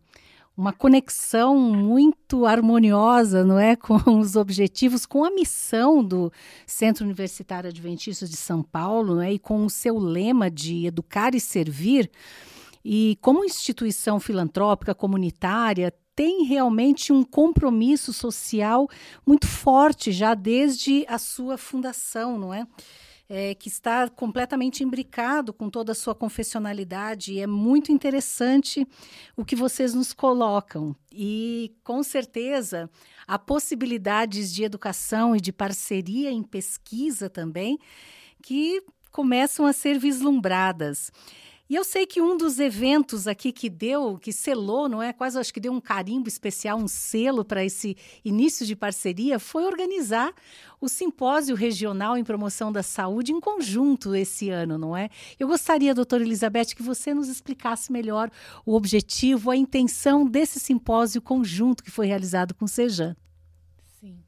uma 0.55 0.71
conexão 0.71 1.57
muito 1.57 2.45
harmoniosa, 2.45 3.43
não 3.43 3.59
é, 3.59 3.75
com 3.77 3.97
os 4.17 4.37
objetivos, 4.37 5.05
com 5.05 5.25
a 5.25 5.29
missão 5.29 6.01
do 6.01 6.31
Centro 6.65 7.03
Universitário 7.03 7.69
Adventista 7.69 8.25
de 8.25 8.37
São 8.37 8.63
Paulo, 8.63 9.15
não 9.15 9.21
é, 9.21 9.33
e 9.33 9.39
com 9.39 9.65
o 9.65 9.69
seu 9.69 9.97
lema 9.97 10.49
de 10.49 10.85
educar 10.85 11.35
e 11.35 11.39
servir. 11.41 12.09
E 12.83 13.17
como 13.21 13.43
instituição 13.43 14.21
filantrópica 14.21 14.95
comunitária, 14.95 15.93
tem 16.15 16.45
realmente 16.45 17.11
um 17.11 17.23
compromisso 17.23 18.13
social 18.13 18.87
muito 19.27 19.47
forte 19.47 20.13
já 20.13 20.33
desde 20.33 21.05
a 21.09 21.17
sua 21.17 21.57
fundação, 21.57 22.39
não 22.39 22.53
é? 22.53 22.65
É, 23.33 23.55
que 23.55 23.69
está 23.69 24.09
completamente 24.09 24.83
imbricado 24.83 25.53
com 25.53 25.69
toda 25.69 25.93
a 25.93 25.95
sua 25.95 26.13
confessionalidade. 26.13 27.31
E 27.31 27.39
é 27.39 27.47
muito 27.47 27.89
interessante 27.89 28.85
o 29.37 29.45
que 29.45 29.55
vocês 29.55 29.93
nos 29.93 30.11
colocam. 30.11 30.93
E, 31.09 31.73
com 31.81 32.03
certeza, 32.03 32.89
há 33.25 33.39
possibilidades 33.39 34.53
de 34.53 34.65
educação 34.65 35.33
e 35.33 35.39
de 35.39 35.53
parceria 35.53 36.29
em 36.29 36.43
pesquisa 36.43 37.29
também 37.29 37.79
que 38.43 38.83
começam 39.11 39.65
a 39.65 39.71
ser 39.71 39.97
vislumbradas. 39.97 41.09
E 41.71 41.75
eu 41.75 41.85
sei 41.85 42.05
que 42.05 42.21
um 42.21 42.35
dos 42.35 42.59
eventos 42.59 43.27
aqui 43.27 43.49
que 43.49 43.69
deu, 43.69 44.17
que 44.17 44.33
selou, 44.33 44.89
não 44.89 45.01
é? 45.01 45.13
Quase 45.13 45.39
acho 45.39 45.53
que 45.53 45.59
deu 45.61 45.71
um 45.71 45.79
carimbo 45.79 46.27
especial, 46.27 46.77
um 46.77 46.85
selo 46.85 47.45
para 47.45 47.63
esse 47.63 47.95
início 48.25 48.65
de 48.65 48.75
parceria, 48.75 49.39
foi 49.39 49.63
organizar 49.63 50.33
o 50.81 50.89
Simpósio 50.89 51.55
Regional 51.55 52.17
em 52.17 52.25
Promoção 52.25 52.73
da 52.73 52.83
Saúde 52.83 53.31
em 53.31 53.39
conjunto 53.39 54.13
esse 54.13 54.49
ano, 54.49 54.77
não 54.77 54.97
é? 54.97 55.09
Eu 55.39 55.47
gostaria, 55.47 55.95
doutora 55.95 56.23
Elizabeth, 56.23 56.75
que 56.75 56.83
você 56.83 57.13
nos 57.13 57.29
explicasse 57.29 57.89
melhor 57.89 58.29
o 58.65 58.75
objetivo, 58.75 59.49
a 59.49 59.55
intenção 59.55 60.27
desse 60.27 60.59
simpósio 60.59 61.21
conjunto 61.21 61.85
que 61.85 61.89
foi 61.89 62.05
realizado 62.05 62.53
com 62.53 62.65
o 62.65 62.67
Sejan. 62.67 63.15
Sim. 63.97 64.21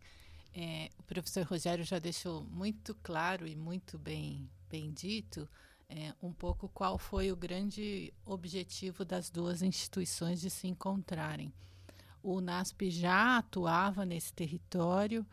É, 0.55 0.89
o 0.97 1.03
professor 1.03 1.43
Rogério 1.43 1.83
já 1.83 1.99
deixou 1.99 2.45
muito 2.45 2.95
claro 3.03 3.45
e 3.45 3.53
muito 3.53 3.97
bem, 3.97 4.49
bem 4.69 4.93
dito 4.93 5.45
é, 5.89 6.13
um 6.21 6.31
pouco 6.31 6.69
qual 6.69 6.97
foi 6.97 7.31
o 7.31 7.35
grande 7.35 8.13
objetivo 8.25 9.05
das 9.05 9.29
duas 9.29 9.61
instituições 9.61 10.41
de 10.41 10.49
se 10.49 10.67
encontrarem. 10.67 11.53
O 12.21 12.39
NASP 12.39 12.89
já 12.89 13.37
atuava 13.37 14.05
nesse 14.05 14.33
território, 14.33 15.25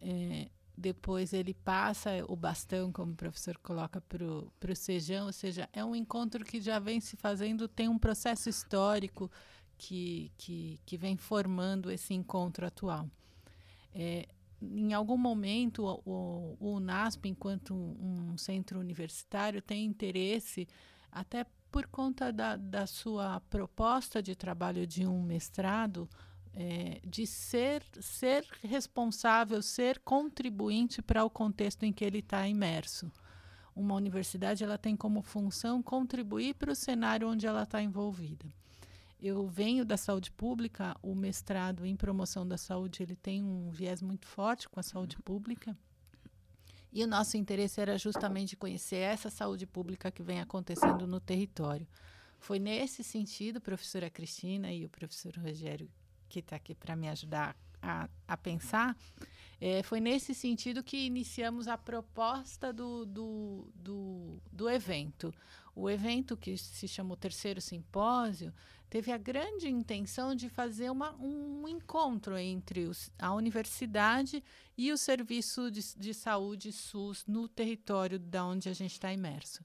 é, 0.00 0.48
depois 0.76 1.32
ele 1.32 1.54
passa 1.54 2.10
o 2.28 2.36
bastão, 2.36 2.92
como 2.92 3.12
o 3.12 3.16
professor 3.16 3.56
coloca, 3.58 4.00
para 4.00 4.24
o 4.24 4.76
Sejão, 4.76 5.26
ou 5.26 5.32
seja, 5.32 5.68
é 5.72 5.84
um 5.84 5.94
encontro 5.94 6.44
que 6.44 6.60
já 6.60 6.78
vem 6.78 7.00
se 7.00 7.16
fazendo, 7.16 7.68
tem 7.68 7.88
um 7.88 7.98
processo 7.98 8.48
histórico 8.48 9.30
que, 9.78 10.32
que, 10.36 10.80
que 10.84 10.96
vem 10.96 11.16
formando 11.16 11.90
esse 11.90 12.12
encontro 12.12 12.66
atual. 12.66 13.08
É, 13.94 14.26
em 14.72 14.92
algum 14.92 15.16
momento 15.16 15.84
o, 16.04 16.56
o 16.58 16.74
UNASP, 16.76 17.28
enquanto 17.28 17.74
um, 17.74 18.32
um, 18.32 18.38
centro 18.38 18.80
universitário, 18.80 19.60
tem 19.60 19.84
interesse, 19.84 20.66
até 21.10 21.46
por 21.70 21.86
conta 21.86 22.32
da, 22.32 22.56
da 22.56 22.86
sua 22.86 23.40
proposta 23.50 24.22
de 24.22 24.34
trabalho 24.34 24.86
de 24.86 25.06
um 25.06 25.22
mestrado, 25.22 26.08
é, 26.52 27.00
de 27.04 27.26
ser, 27.26 27.82
ser 28.00 28.46
responsável, 28.62 29.60
ser 29.60 29.98
contribuinte 30.00 31.02
para 31.02 31.24
o 31.24 31.30
contexto 31.30 31.82
em 31.82 31.92
que 31.92 32.04
ele 32.04 32.18
está 32.18 32.46
imerso. 32.46 33.10
Uma 33.74 33.94
universidade 33.94 34.62
ela 34.62 34.78
tem 34.78 34.96
como 34.96 35.20
função 35.20 35.82
contribuir 35.82 36.54
para 36.54 36.70
o 36.70 36.76
cenário 36.76 37.28
onde 37.28 37.46
ela 37.46 37.64
está 37.64 37.82
envolvida. 37.82 38.46
Eu 39.26 39.46
venho 39.46 39.86
da 39.86 39.96
saúde 39.96 40.30
pública, 40.30 40.94
o 41.02 41.14
mestrado 41.14 41.86
em 41.86 41.96
promoção 41.96 42.46
da 42.46 42.58
saúde 42.58 43.02
ele 43.02 43.16
tem 43.16 43.42
um 43.42 43.70
viés 43.70 44.02
muito 44.02 44.26
forte 44.26 44.68
com 44.68 44.78
a 44.78 44.82
saúde 44.82 45.16
pública. 45.16 45.74
E 46.92 47.02
o 47.02 47.06
nosso 47.06 47.38
interesse 47.38 47.80
era 47.80 47.96
justamente 47.96 48.54
conhecer 48.54 48.96
essa 48.96 49.30
saúde 49.30 49.66
pública 49.66 50.10
que 50.10 50.22
vem 50.22 50.42
acontecendo 50.42 51.06
no 51.06 51.20
território. 51.20 51.88
Foi 52.38 52.58
nesse 52.58 53.02
sentido, 53.02 53.62
professora 53.62 54.10
Cristina 54.10 54.70
e 54.70 54.84
o 54.84 54.90
professor 54.90 55.32
Rogério, 55.38 55.90
que 56.28 56.40
está 56.40 56.56
aqui 56.56 56.74
para 56.74 56.94
me 56.94 57.08
ajudar 57.08 57.56
a, 57.84 58.08
a 58.26 58.36
pensar, 58.36 58.96
é, 59.60 59.82
foi 59.82 60.00
nesse 60.00 60.34
sentido 60.34 60.82
que 60.82 61.06
iniciamos 61.06 61.68
a 61.68 61.78
proposta 61.78 62.72
do, 62.72 63.04
do, 63.04 63.72
do, 63.74 64.42
do, 64.50 64.68
evento. 64.68 65.32
O 65.74 65.88
evento, 65.88 66.36
que 66.36 66.56
se 66.56 66.88
chamou 66.88 67.16
Terceiro 67.16 67.60
Simpósio, 67.60 68.52
teve 68.88 69.12
a 69.12 69.18
grande 69.18 69.68
intenção 69.68 70.34
de 70.34 70.48
fazer 70.48 70.90
uma, 70.90 71.14
um 71.16 71.68
encontro 71.68 72.36
entre 72.36 72.84
os, 72.84 73.10
a 73.18 73.32
universidade 73.32 74.42
e 74.76 74.92
o 74.92 74.98
serviço 74.98 75.70
de, 75.70 75.80
de 75.96 76.14
saúde 76.14 76.72
SUS 76.72 77.24
no 77.26 77.48
território 77.48 78.18
da 78.18 78.44
onde 78.44 78.68
a 78.68 78.72
gente 78.72 78.92
está 78.92 79.12
imerso. 79.12 79.64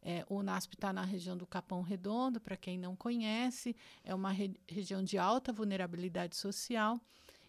É, 0.00 0.24
o 0.28 0.42
NASP 0.42 0.74
está 0.74 0.92
na 0.92 1.02
região 1.02 1.36
do 1.36 1.46
Capão 1.46 1.82
Redondo, 1.82 2.40
para 2.40 2.56
quem 2.56 2.78
não 2.78 2.94
conhece, 2.94 3.74
é 4.04 4.14
uma 4.14 4.30
re 4.30 4.54
região 4.68 5.02
de 5.02 5.18
alta 5.18 5.52
vulnerabilidade 5.52 6.36
social 6.36 7.00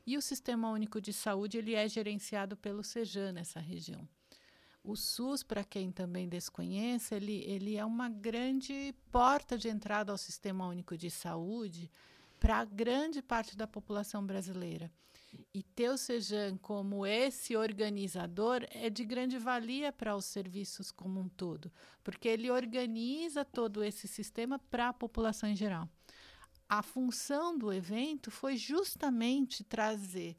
e 0.05 0.17
o 0.17 0.21
Sistema 0.21 0.71
Único 0.71 0.99
de 0.99 1.13
Saúde 1.13 1.57
ele 1.57 1.75
é 1.75 1.87
gerenciado 1.87 2.57
pelo 2.57 2.83
SEJAN 2.83 3.33
nessa 3.33 3.59
região. 3.59 4.07
O 4.83 4.95
SUS, 4.95 5.43
para 5.43 5.63
quem 5.63 5.91
também 5.91 6.27
desconhece, 6.27 7.13
ele, 7.13 7.43
ele 7.45 7.75
é 7.75 7.85
uma 7.85 8.09
grande 8.09 8.95
porta 9.11 9.57
de 9.57 9.67
entrada 9.67 10.11
ao 10.11 10.17
Sistema 10.17 10.67
Único 10.67 10.97
de 10.97 11.11
Saúde 11.11 11.91
para 12.39 12.63
grande 12.63 13.21
parte 13.21 13.57
da 13.57 13.67
população 13.67 14.25
brasileira. 14.25 14.91
E 15.53 15.61
ter 15.61 15.89
o 15.89 15.97
SEJAN 15.97 16.57
como 16.57 17.05
esse 17.05 17.55
organizador 17.55 18.65
é 18.71 18.89
de 18.89 19.05
grande 19.05 19.37
valia 19.37 19.91
para 19.91 20.15
os 20.15 20.25
serviços 20.25 20.91
como 20.91 21.19
um 21.19 21.29
todo, 21.29 21.71
porque 22.03 22.27
ele 22.27 22.49
organiza 22.49 23.45
todo 23.45 23.83
esse 23.83 24.07
sistema 24.07 24.57
para 24.57 24.89
a 24.89 24.93
população 24.93 25.49
em 25.49 25.55
geral. 25.55 25.87
A 26.69 26.83
função 26.83 27.57
do 27.57 27.73
evento 27.73 28.29
foi 28.29 28.55
justamente 28.55 29.63
trazer 29.63 30.37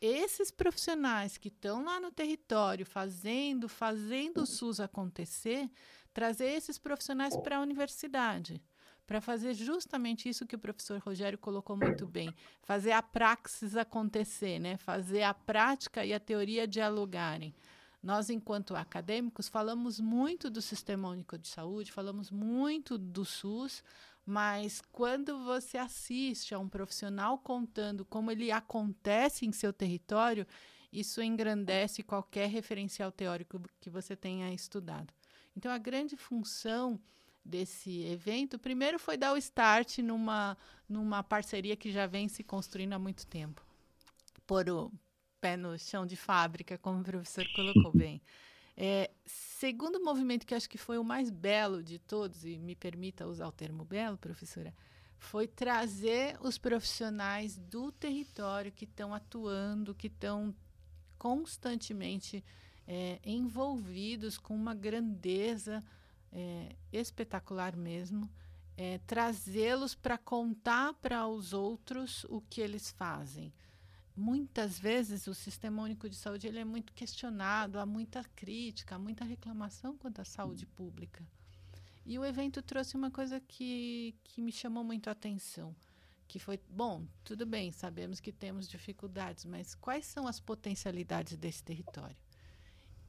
esses 0.00 0.50
profissionais 0.50 1.36
que 1.36 1.48
estão 1.48 1.84
lá 1.84 1.98
no 1.98 2.12
território 2.12 2.86
fazendo, 2.86 3.68
fazendo 3.68 4.42
o 4.42 4.46
SUS 4.46 4.78
acontecer, 4.78 5.68
trazer 6.14 6.46
esses 6.46 6.78
profissionais 6.78 7.36
para 7.36 7.58
a 7.58 7.60
universidade 7.60 8.62
para 9.06 9.20
fazer 9.20 9.52
justamente 9.52 10.28
isso 10.28 10.46
que 10.46 10.56
o 10.56 10.58
professor 10.58 10.98
Rogério 11.00 11.36
colocou 11.36 11.76
muito 11.76 12.06
bem, 12.06 12.34
fazer 12.62 12.92
a 12.92 13.02
praxis 13.02 13.76
acontecer, 13.76 14.58
né? 14.58 14.76
fazer 14.78 15.22
a 15.22 15.34
prática 15.34 16.04
e 16.04 16.14
a 16.14 16.20
teoria 16.20 16.66
dialogarem. 16.66 17.54
Nós, 18.02 18.30
enquanto 18.30 18.74
acadêmicos, 18.74 19.48
falamos 19.48 20.00
muito 20.00 20.50
do 20.50 20.62
Sistema 20.62 21.08
Único 21.08 21.38
de 21.38 21.46
Saúde, 21.46 21.92
falamos 21.92 22.30
muito 22.30 22.96
do 22.96 23.24
SUS, 23.24 23.84
mas 24.24 24.80
quando 24.92 25.44
você 25.44 25.78
assiste 25.78 26.54
a 26.54 26.58
um 26.58 26.68
profissional 26.68 27.38
contando 27.38 28.04
como 28.04 28.30
ele 28.30 28.50
acontece 28.50 29.44
em 29.44 29.52
seu 29.52 29.72
território, 29.72 30.46
isso 30.92 31.22
engrandece 31.22 32.02
qualquer 32.02 32.48
referencial 32.48 33.10
teórico 33.10 33.60
que 33.80 33.90
você 33.90 34.14
tenha 34.14 34.52
estudado. 34.52 35.12
Então, 35.56 35.72
a 35.72 35.78
grande 35.78 36.16
função 36.16 37.00
desse 37.44 38.02
evento, 38.02 38.58
primeiro 38.58 38.98
foi 38.98 39.16
dar 39.16 39.32
o 39.32 39.36
start 39.36 39.98
numa, 39.98 40.56
numa 40.88 41.22
parceria 41.22 41.76
que 41.76 41.90
já 41.90 42.06
vem 42.06 42.28
se 42.28 42.44
construindo 42.44 42.92
há 42.92 42.98
muito 42.98 43.26
tempo. 43.26 43.64
Pôr 44.46 44.68
o 44.70 44.92
pé 45.40 45.56
no 45.56 45.76
chão 45.78 46.06
de 46.06 46.14
fábrica, 46.14 46.78
como 46.78 47.00
o 47.00 47.04
professor 47.04 47.44
colocou 47.54 47.92
bem. 47.92 48.22
É, 48.76 49.10
segundo 49.26 50.02
movimento 50.02 50.46
que 50.46 50.54
acho 50.54 50.68
que 50.68 50.78
foi 50.78 50.98
o 50.98 51.04
mais 51.04 51.30
belo 51.30 51.82
de 51.82 51.98
todos, 51.98 52.44
e 52.44 52.58
me 52.58 52.74
permita 52.74 53.26
usar 53.26 53.46
o 53.48 53.52
termo 53.52 53.84
belo, 53.84 54.16
professora, 54.16 54.74
foi 55.18 55.46
trazer 55.46 56.36
os 56.40 56.58
profissionais 56.58 57.56
do 57.56 57.92
território 57.92 58.72
que 58.72 58.84
estão 58.84 59.14
atuando, 59.14 59.94
que 59.94 60.08
estão 60.08 60.54
constantemente 61.16 62.44
é, 62.86 63.20
envolvidos 63.24 64.36
com 64.36 64.54
uma 64.54 64.74
grandeza 64.74 65.82
é, 66.32 66.74
espetacular 66.92 67.76
mesmo, 67.76 68.28
é, 68.76 68.98
trazê-los 69.06 69.94
para 69.94 70.18
contar 70.18 70.94
para 70.94 71.26
os 71.28 71.52
outros 71.52 72.24
o 72.28 72.40
que 72.40 72.60
eles 72.60 72.90
fazem. 72.90 73.52
Muitas 74.16 74.78
vezes 74.78 75.26
o 75.26 75.34
Sistema 75.34 75.82
Único 75.82 76.08
de 76.08 76.16
Saúde 76.16 76.46
ele 76.46 76.58
é 76.58 76.64
muito 76.64 76.92
questionado, 76.92 77.78
há 77.78 77.86
muita 77.86 78.22
crítica, 78.36 78.94
há 78.94 78.98
muita 78.98 79.24
reclamação 79.24 79.96
quanto 79.96 80.20
à 80.20 80.24
saúde 80.24 80.66
pública. 80.66 81.24
E 82.04 82.18
o 82.18 82.24
evento 82.24 82.60
trouxe 82.60 82.96
uma 82.96 83.10
coisa 83.10 83.40
que, 83.40 84.14
que 84.24 84.42
me 84.42 84.52
chamou 84.52 84.84
muito 84.84 85.08
a 85.08 85.12
atenção, 85.12 85.74
que 86.28 86.38
foi, 86.38 86.60
bom, 86.68 87.06
tudo 87.24 87.46
bem, 87.46 87.72
sabemos 87.72 88.20
que 88.20 88.32
temos 88.32 88.68
dificuldades, 88.68 89.44
mas 89.44 89.74
quais 89.74 90.04
são 90.04 90.26
as 90.26 90.40
potencialidades 90.40 91.36
desse 91.36 91.62
território? 91.62 92.16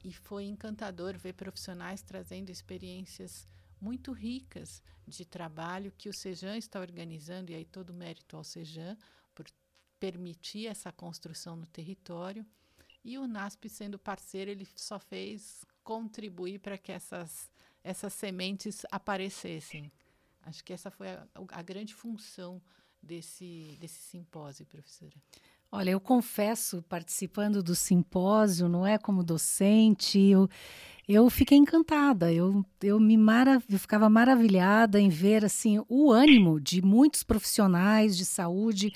e 0.03 0.11
foi 0.11 0.45
encantador 0.45 1.17
ver 1.17 1.33
profissionais 1.33 2.01
trazendo 2.01 2.49
experiências 2.49 3.47
muito 3.79 4.11
ricas 4.11 4.83
de 5.07 5.25
trabalho 5.25 5.93
que 5.97 6.09
o 6.09 6.13
Sejan 6.13 6.57
está 6.57 6.79
organizando, 6.79 7.51
e 7.51 7.55
aí 7.55 7.65
todo 7.65 7.93
mérito 7.93 8.35
ao 8.35 8.43
Sejan 8.43 8.97
permitir 10.03 10.67
essa 10.67 10.91
construção 10.91 11.55
no 11.55 11.65
território. 11.65 12.45
E 13.05 13.17
o 13.17 13.25
NASP, 13.25 13.69
sendo 13.69 13.97
parceiro, 13.97 14.51
ele 14.51 14.67
só 14.75 14.99
fez 14.99 15.63
contribuir 15.81 16.59
para 16.59 16.77
que 16.77 16.91
essas, 16.91 17.49
essas 17.81 18.11
sementes 18.11 18.85
aparecessem. 18.91 19.89
Acho 20.41 20.61
que 20.61 20.73
essa 20.73 20.91
foi 20.91 21.07
a, 21.07 21.25
a 21.51 21.61
grande 21.61 21.95
função 21.95 22.61
desse, 23.01 23.77
desse 23.79 24.01
simpósio, 24.01 24.65
professora. 24.65 25.15
Olha, 25.75 25.89
eu 25.89 25.99
confesso, 25.99 26.83
participando 26.87 27.63
do 27.63 27.73
simpósio, 27.73 28.69
não 28.69 28.85
é 28.85 28.99
como 28.99 29.23
docente, 29.23 30.19
eu, 30.19 30.47
eu 31.07 31.27
fiquei 31.31 31.57
encantada. 31.57 32.31
Eu, 32.31 32.63
eu 32.79 32.99
me 32.99 33.17
marav 33.17 33.63
eu 33.67 33.79
ficava 33.79 34.07
maravilhada 34.07 35.01
em 35.01 35.09
ver 35.09 35.43
assim 35.43 35.83
o 35.89 36.11
ânimo 36.11 36.61
de 36.61 36.79
muitos 36.79 37.23
profissionais 37.23 38.15
de 38.15 38.23
saúde 38.23 38.93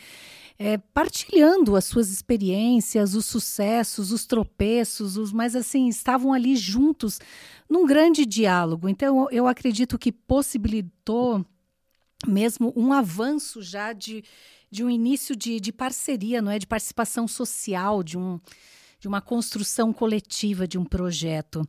é, 0.59 0.77
partilhando 0.77 1.75
as 1.75 1.85
suas 1.85 2.11
experiências, 2.11 3.15
os 3.15 3.25
sucessos, 3.25 4.11
os 4.11 4.27
tropeços, 4.27 5.17
os 5.17 5.33
mas 5.33 5.55
assim 5.55 5.87
estavam 5.87 6.31
ali 6.31 6.55
juntos 6.55 7.19
num 7.67 7.87
grande 7.87 8.23
diálogo. 8.23 8.87
Então 8.87 9.23
eu, 9.23 9.29
eu 9.31 9.47
acredito 9.47 9.97
que 9.97 10.11
possibilitou 10.11 11.43
mesmo 12.27 12.71
um 12.75 12.93
avanço 12.93 13.63
já 13.63 13.93
de 13.93 14.23
de 14.69 14.83
um 14.83 14.89
início 14.89 15.35
de, 15.35 15.59
de 15.59 15.71
parceria, 15.71 16.41
não 16.41 16.51
é? 16.51 16.59
De 16.59 16.67
participação 16.67 17.27
social, 17.27 18.03
de, 18.03 18.17
um, 18.17 18.39
de 18.99 19.07
uma 19.07 19.21
construção 19.21 19.93
coletiva 19.93 20.67
de 20.67 20.77
um 20.77 20.85
projeto. 20.85 21.67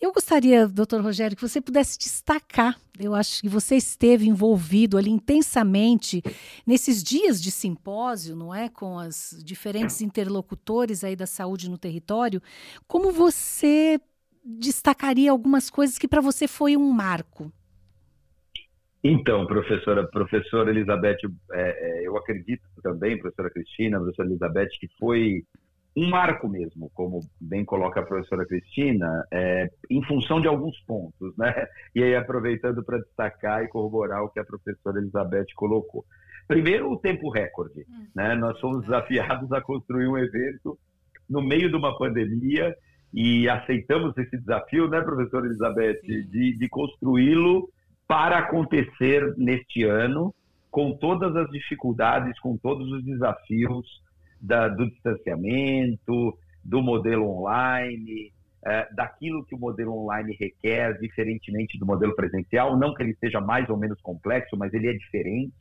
Eu 0.00 0.12
gostaria, 0.12 0.68
doutor 0.68 1.02
Rogério, 1.02 1.36
que 1.36 1.42
você 1.42 1.60
pudesse 1.60 1.98
destacar. 1.98 2.80
Eu 2.96 3.16
acho 3.16 3.40
que 3.40 3.48
você 3.48 3.74
esteve 3.74 4.28
envolvido 4.28 4.96
ali 4.96 5.10
intensamente 5.10 6.22
nesses 6.64 7.02
dias 7.02 7.42
de 7.42 7.50
simpósio, 7.50 8.36
não 8.36 8.54
é? 8.54 8.68
Com 8.68 8.96
as 8.96 9.36
diferentes 9.42 10.00
interlocutores 10.00 11.02
aí 11.02 11.16
da 11.16 11.26
saúde 11.26 11.68
no 11.68 11.76
território. 11.76 12.40
Como 12.86 13.10
você 13.10 14.00
destacaria 14.44 15.32
algumas 15.32 15.68
coisas 15.68 15.98
que 15.98 16.06
para 16.06 16.20
você 16.20 16.46
foi 16.46 16.76
um 16.76 16.92
marco? 16.92 17.52
Então, 19.02 19.46
professora, 19.46 20.06
professora 20.08 20.70
Elizabeth, 20.70 21.18
é, 21.52 22.02
é, 22.02 22.06
eu 22.06 22.16
acredito 22.16 22.62
também, 22.82 23.18
professora 23.18 23.50
Cristina, 23.50 23.98
professora 23.98 24.28
Elizabeth, 24.28 24.68
que 24.80 24.88
foi 24.98 25.44
um 25.96 26.08
marco 26.08 26.48
mesmo, 26.48 26.90
como 26.94 27.20
bem 27.40 27.64
coloca 27.64 28.00
a 28.00 28.06
professora 28.06 28.46
Cristina, 28.46 29.24
é, 29.32 29.68
em 29.90 30.02
função 30.04 30.40
de 30.40 30.46
alguns 30.46 30.78
pontos, 30.80 31.36
né? 31.36 31.66
E 31.94 32.02
aí 32.02 32.14
aproveitando 32.14 32.84
para 32.84 32.98
destacar 32.98 33.64
e 33.64 33.68
corroborar 33.68 34.22
o 34.22 34.28
que 34.28 34.38
a 34.38 34.44
professora 34.44 34.98
Elizabeth 34.98 35.46
colocou. 35.54 36.04
Primeiro, 36.46 36.90
o 36.90 36.98
tempo 36.98 37.30
recorde, 37.30 37.84
né? 38.14 38.34
Nós 38.34 38.58
fomos 38.60 38.82
desafiados 38.82 39.50
a 39.52 39.60
construir 39.60 40.06
um 40.06 40.18
evento 40.18 40.78
no 41.28 41.42
meio 41.42 41.68
de 41.68 41.76
uma 41.76 41.96
pandemia 41.98 42.74
e 43.12 43.48
aceitamos 43.48 44.16
esse 44.18 44.36
desafio, 44.38 44.88
né, 44.88 45.00
professora 45.00 45.46
Elizabeth, 45.46 46.00
de, 46.02 46.56
de 46.56 46.68
construí-lo 46.68 47.68
para 48.08 48.38
acontecer 48.38 49.34
neste 49.36 49.84
ano 49.84 50.34
com 50.70 50.96
todas 50.96 51.36
as 51.36 51.50
dificuldades, 51.50 52.38
com 52.40 52.56
todos 52.56 52.90
os 52.90 53.04
desafios 53.04 53.86
da, 54.40 54.68
do 54.68 54.88
distanciamento, 54.90 56.36
do 56.64 56.82
modelo 56.82 57.28
online, 57.28 58.32
é, 58.66 58.88
daquilo 58.94 59.44
que 59.44 59.54
o 59.54 59.58
modelo 59.58 60.04
online 60.04 60.36
requer, 60.38 60.98
diferentemente 60.98 61.78
do 61.78 61.86
modelo 61.86 62.14
presencial. 62.14 62.78
Não 62.78 62.94
que 62.94 63.02
ele 63.02 63.16
seja 63.20 63.40
mais 63.40 63.68
ou 63.68 63.76
menos 63.76 64.00
complexo, 64.00 64.56
mas 64.56 64.72
ele 64.72 64.88
é 64.88 64.92
diferente. 64.94 65.52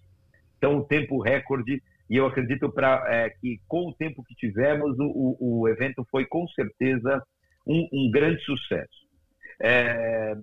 Então, 0.57 0.77
o 0.77 0.83
tempo 0.83 1.21
recorde, 1.21 1.81
e 2.10 2.15
eu 2.15 2.25
acredito 2.25 2.69
pra, 2.71 3.03
é, 3.07 3.29
que 3.29 3.60
com 3.67 3.89
o 3.89 3.93
tempo 3.93 4.23
que 4.23 4.36
tivemos, 4.36 4.97
o, 4.99 5.38
o 5.39 5.67
evento 5.67 6.05
foi 6.10 6.25
com 6.25 6.47
certeza 6.49 7.21
um, 7.65 7.88
um 7.91 8.10
grande 8.10 8.41
sucesso. 8.43 9.05
É, 9.62 10.36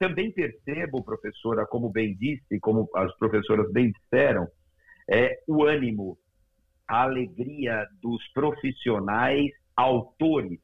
também 0.00 0.32
percebo, 0.32 1.04
professora, 1.04 1.66
como 1.66 1.90
bem 1.90 2.16
disse, 2.16 2.58
como 2.58 2.88
as 2.96 3.14
professoras 3.18 3.70
bem 3.70 3.92
disseram, 3.92 4.48
é, 5.06 5.42
o 5.46 5.62
ânimo, 5.62 6.18
a 6.88 7.02
alegria 7.02 7.86
dos 8.00 8.26
profissionais 8.32 9.50
autores, 9.76 10.58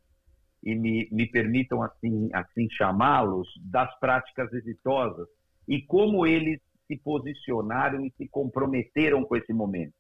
e 0.65 0.75
me, 0.75 1.07
me 1.13 1.31
permitam 1.31 1.83
assim, 1.83 2.31
assim 2.33 2.67
chamá-los, 2.71 3.47
das 3.63 3.95
práticas 4.01 4.51
exitosas, 4.55 5.29
e 5.69 5.83
como 5.83 6.27
eles 6.27 6.59
se 6.87 6.97
posicionaram 6.97 8.07
e 8.07 8.13
se 8.17 8.27
comprometeram 8.29 9.23
com 9.23 9.37
esse 9.37 9.53
momento. 9.53 9.95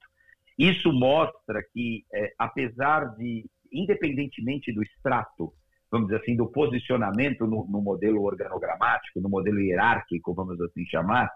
Isso 0.59 0.91
mostra 0.95 1.63
que, 1.75 2.07
é, 2.11 2.33
apesar 2.39 3.15
de, 3.17 3.45
independentemente 3.71 4.73
do 4.73 4.83
extrato, 4.83 5.53
vamos 5.91 6.09
dizer 6.09 6.21
assim, 6.21 6.37
do 6.37 6.47
posicionamento 6.47 7.47
no, 7.47 7.67
no, 7.67 7.81
modelo 7.81 8.23
organogramático, 8.23 9.21
no 9.21 9.29
modelo 9.29 9.61
hierárquico, 9.61 10.35
vamos 10.35 10.61
assim 10.61 10.85
chamar, 10.87 11.31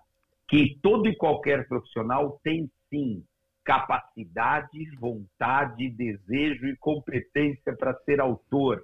que 0.48 0.78
todo 0.82 1.08
e 1.08 1.16
qualquer 1.16 1.66
profissional 1.68 2.40
tem 2.42 2.70
sim 2.88 3.24
capacidade, 3.64 4.90
vontade, 4.98 5.90
desejo 5.90 6.66
e 6.66 6.76
competência 6.76 7.76
para 7.76 7.94
ser 8.04 8.20
autor 8.20 8.82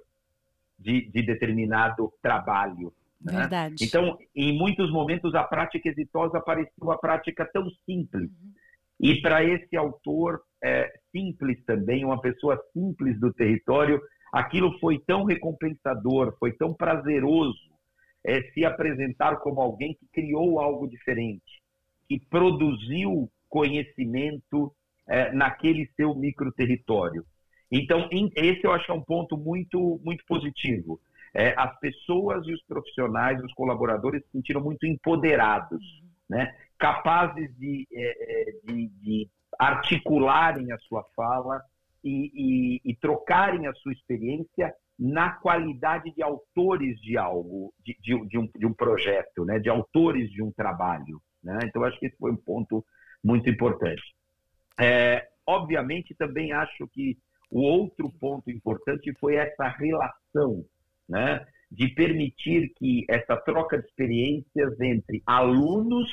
de, 0.79 1.09
de 1.09 1.23
determinado 1.23 2.13
trabalho. 2.21 2.93
Né? 3.21 3.39
Verdade. 3.39 3.75
Então, 3.81 4.17
em 4.35 4.57
muitos 4.57 4.91
momentos, 4.91 5.33
a 5.35 5.43
prática 5.43 5.89
exitosa 5.89 6.39
parecia 6.39 6.71
uma 6.81 6.97
prática 6.97 7.49
tão 7.51 7.67
simples. 7.85 8.29
Uhum. 8.29 8.53
E 8.99 9.21
para 9.21 9.43
esse 9.43 9.75
autor 9.75 10.41
é, 10.63 10.91
simples 11.11 11.63
também, 11.65 12.05
uma 12.05 12.21
pessoa 12.21 12.59
simples 12.73 13.19
do 13.19 13.33
território, 13.33 14.01
aquilo 14.31 14.77
foi 14.79 14.99
tão 14.99 15.23
recompensador, 15.23 16.35
foi 16.39 16.51
tão 16.53 16.73
prazeroso 16.73 17.57
é, 18.25 18.41
se 18.51 18.65
apresentar 18.65 19.37
como 19.37 19.61
alguém 19.61 19.93
que 19.93 20.07
criou 20.13 20.59
algo 20.59 20.87
diferente, 20.87 21.61
que 22.07 22.19
produziu 22.19 23.29
conhecimento 23.49 24.73
é, 25.07 25.31
naquele 25.31 25.87
seu 25.95 26.13
micro 26.13 26.51
território. 26.51 27.25
Então, 27.71 28.09
esse 28.35 28.63
eu 28.63 28.71
acho 28.71 28.85
que 28.85 28.91
é 28.91 28.95
um 28.95 29.03
ponto 29.03 29.37
muito, 29.37 29.99
muito 30.03 30.23
positivo. 30.25 30.99
É, 31.33 31.53
as 31.57 31.77
pessoas 31.79 32.45
e 32.47 32.53
os 32.53 32.63
profissionais, 32.63 33.41
os 33.43 33.53
colaboradores 33.53 34.23
se 34.23 34.31
sentiram 34.31 34.61
muito 34.61 34.85
empoderados, 34.85 35.83
né? 36.29 36.55
capazes 36.77 37.55
de, 37.57 37.87
é, 37.91 38.49
é 38.49 38.51
de, 38.63 38.87
de 39.01 39.29
articularem 39.59 40.71
a 40.71 40.77
sua 40.79 41.03
fala 41.15 41.61
e, 42.07 42.31
e, 42.33 42.81
e, 42.85 42.95
trocarem 42.95 43.67
a 43.67 43.73
sua 43.73 43.91
experiência 43.91 44.73
na 44.97 45.31
qualidade 45.31 46.13
de 46.15 46.23
autores 46.23 46.99
de 47.01 47.17
algo, 47.17 47.73
de, 47.83 47.97
de, 48.01 48.27
de, 48.27 48.37
um, 48.37 48.49
de 48.55 48.65
um 48.65 48.73
projeto, 48.73 49.43
né? 49.43 49.59
de 49.59 49.69
autores 49.69 50.31
de 50.31 50.41
um 50.41 50.51
trabalho. 50.51 51.21
Né? 51.43 51.59
Então, 51.65 51.83
acho 51.83 51.99
que 51.99 52.07
esse 52.07 52.17
foi 52.17 52.31
um 52.31 52.37
ponto 52.37 52.83
muito 53.23 53.49
importante. 53.49 54.01
É, 54.79 55.27
obviamente, 55.45 56.15
também 56.15 56.53
acho 56.53 56.87
que 56.87 57.17
o 57.51 57.61
outro 57.61 58.09
ponto 58.09 58.49
importante 58.49 59.13
foi 59.19 59.35
essa 59.35 59.67
relação, 59.67 60.65
né? 61.07 61.45
de 61.69 61.89
permitir 61.89 62.73
que 62.75 63.05
essa 63.09 63.35
troca 63.35 63.77
de 63.77 63.85
experiências 63.85 64.79
entre 64.79 65.21
alunos, 65.25 66.09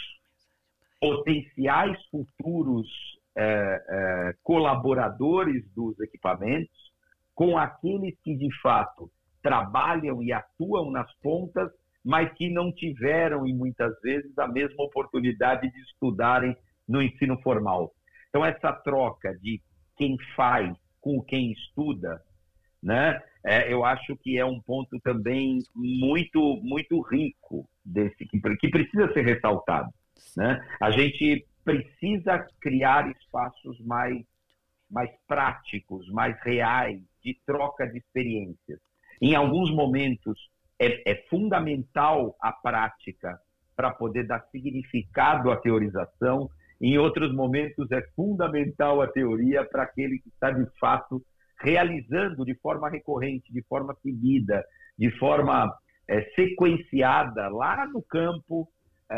potenciais 1.00 1.96
futuros 2.06 2.88
é, 3.36 3.84
é, 3.88 4.34
colaboradores 4.42 5.64
dos 5.74 5.98
equipamentos, 6.00 6.92
com 7.34 7.58
aqueles 7.58 8.14
que 8.22 8.36
de 8.36 8.48
fato 8.60 9.10
trabalham 9.42 10.22
e 10.22 10.32
atuam 10.32 10.90
nas 10.90 11.12
pontas, 11.20 11.70
mas 12.04 12.32
que 12.34 12.50
não 12.50 12.72
tiveram, 12.72 13.46
e 13.46 13.52
muitas 13.52 13.92
vezes, 14.00 14.36
a 14.38 14.46
mesma 14.46 14.84
oportunidade 14.84 15.70
de 15.70 15.80
estudarem 15.80 16.56
no 16.86 17.02
ensino 17.02 17.40
formal. 17.42 17.92
Então, 18.28 18.44
essa 18.44 18.72
troca 18.72 19.34
de 19.40 19.60
quem 19.96 20.16
faz 20.36 20.76
com 21.00 21.22
quem 21.22 21.52
estuda, 21.52 22.20
né? 22.82 23.20
É, 23.44 23.70
eu 23.72 23.84
acho 23.84 24.16
que 24.16 24.38
é 24.38 24.44
um 24.44 24.60
ponto 24.60 24.98
também 25.00 25.58
muito 25.74 26.60
muito 26.62 27.00
rico 27.02 27.68
desse 27.84 28.26
que, 28.26 28.40
que 28.58 28.68
precisa 28.68 29.12
ser 29.12 29.22
ressaltado, 29.22 29.90
né? 30.36 30.66
A 30.80 30.90
gente 30.90 31.46
precisa 31.64 32.46
criar 32.60 33.10
espaços 33.10 33.80
mais 33.80 34.22
mais 34.90 35.10
práticos, 35.26 36.08
mais 36.10 36.38
reais 36.42 37.00
de 37.22 37.36
troca 37.46 37.86
de 37.86 37.98
experiências. 37.98 38.78
Em 39.20 39.34
alguns 39.34 39.74
momentos 39.74 40.38
é, 40.78 41.10
é 41.10 41.26
fundamental 41.28 42.36
a 42.40 42.52
prática 42.52 43.40
para 43.74 43.90
poder 43.90 44.26
dar 44.26 44.40
significado 44.52 45.50
à 45.50 45.56
teorização 45.56 46.48
em 46.80 46.98
outros 46.98 47.34
momentos, 47.34 47.90
é 47.92 48.02
fundamental 48.14 49.00
a 49.00 49.06
teoria 49.06 49.64
para 49.64 49.84
aquele 49.84 50.18
que 50.18 50.28
está, 50.28 50.50
de 50.50 50.66
fato, 50.78 51.22
realizando 51.60 52.44
de 52.44 52.54
forma 52.56 52.90
recorrente, 52.90 53.52
de 53.52 53.62
forma 53.62 53.94
seguida, 54.02 54.64
de 54.98 55.10
forma 55.18 55.72
é, 56.08 56.22
sequenciada 56.34 57.48
lá 57.48 57.86
no 57.86 58.02
campo 58.02 58.68
é, 59.10 59.16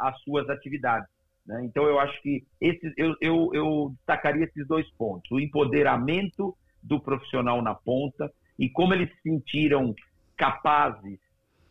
as 0.00 0.18
suas 0.22 0.48
atividades. 0.48 1.08
Né? 1.46 1.64
Então, 1.64 1.84
eu 1.84 1.98
acho 1.98 2.20
que 2.22 2.44
esses, 2.60 2.92
eu, 2.96 3.14
eu, 3.20 3.50
eu 3.52 3.94
destacaria 3.96 4.44
esses 4.44 4.66
dois 4.66 4.88
pontos: 4.92 5.30
o 5.30 5.40
empoderamento 5.40 6.56
do 6.82 7.00
profissional 7.00 7.62
na 7.62 7.74
ponta 7.74 8.32
e 8.58 8.68
como 8.68 8.94
eles 8.94 9.10
se 9.10 9.22
sentiram 9.22 9.94
capazes 10.36 11.18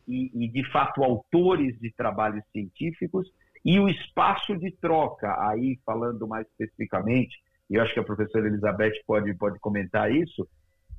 e, 0.08 0.32
e, 0.34 0.48
de 0.50 0.70
fato, 0.72 1.04
autores 1.04 1.80
de 1.80 1.92
trabalhos 1.94 2.44
científicos 2.52 3.32
e 3.64 3.80
o 3.80 3.88
espaço 3.88 4.58
de 4.58 4.72
troca, 4.72 5.34
aí 5.48 5.80
falando 5.86 6.28
mais 6.28 6.46
especificamente, 6.48 7.42
eu 7.70 7.82
acho 7.82 7.94
que 7.94 8.00
a 8.00 8.04
professora 8.04 8.48
Elizabeth 8.48 8.92
pode, 9.08 9.34
pode 9.36 9.60
comentar 9.60 10.12
isso, 10.12 10.48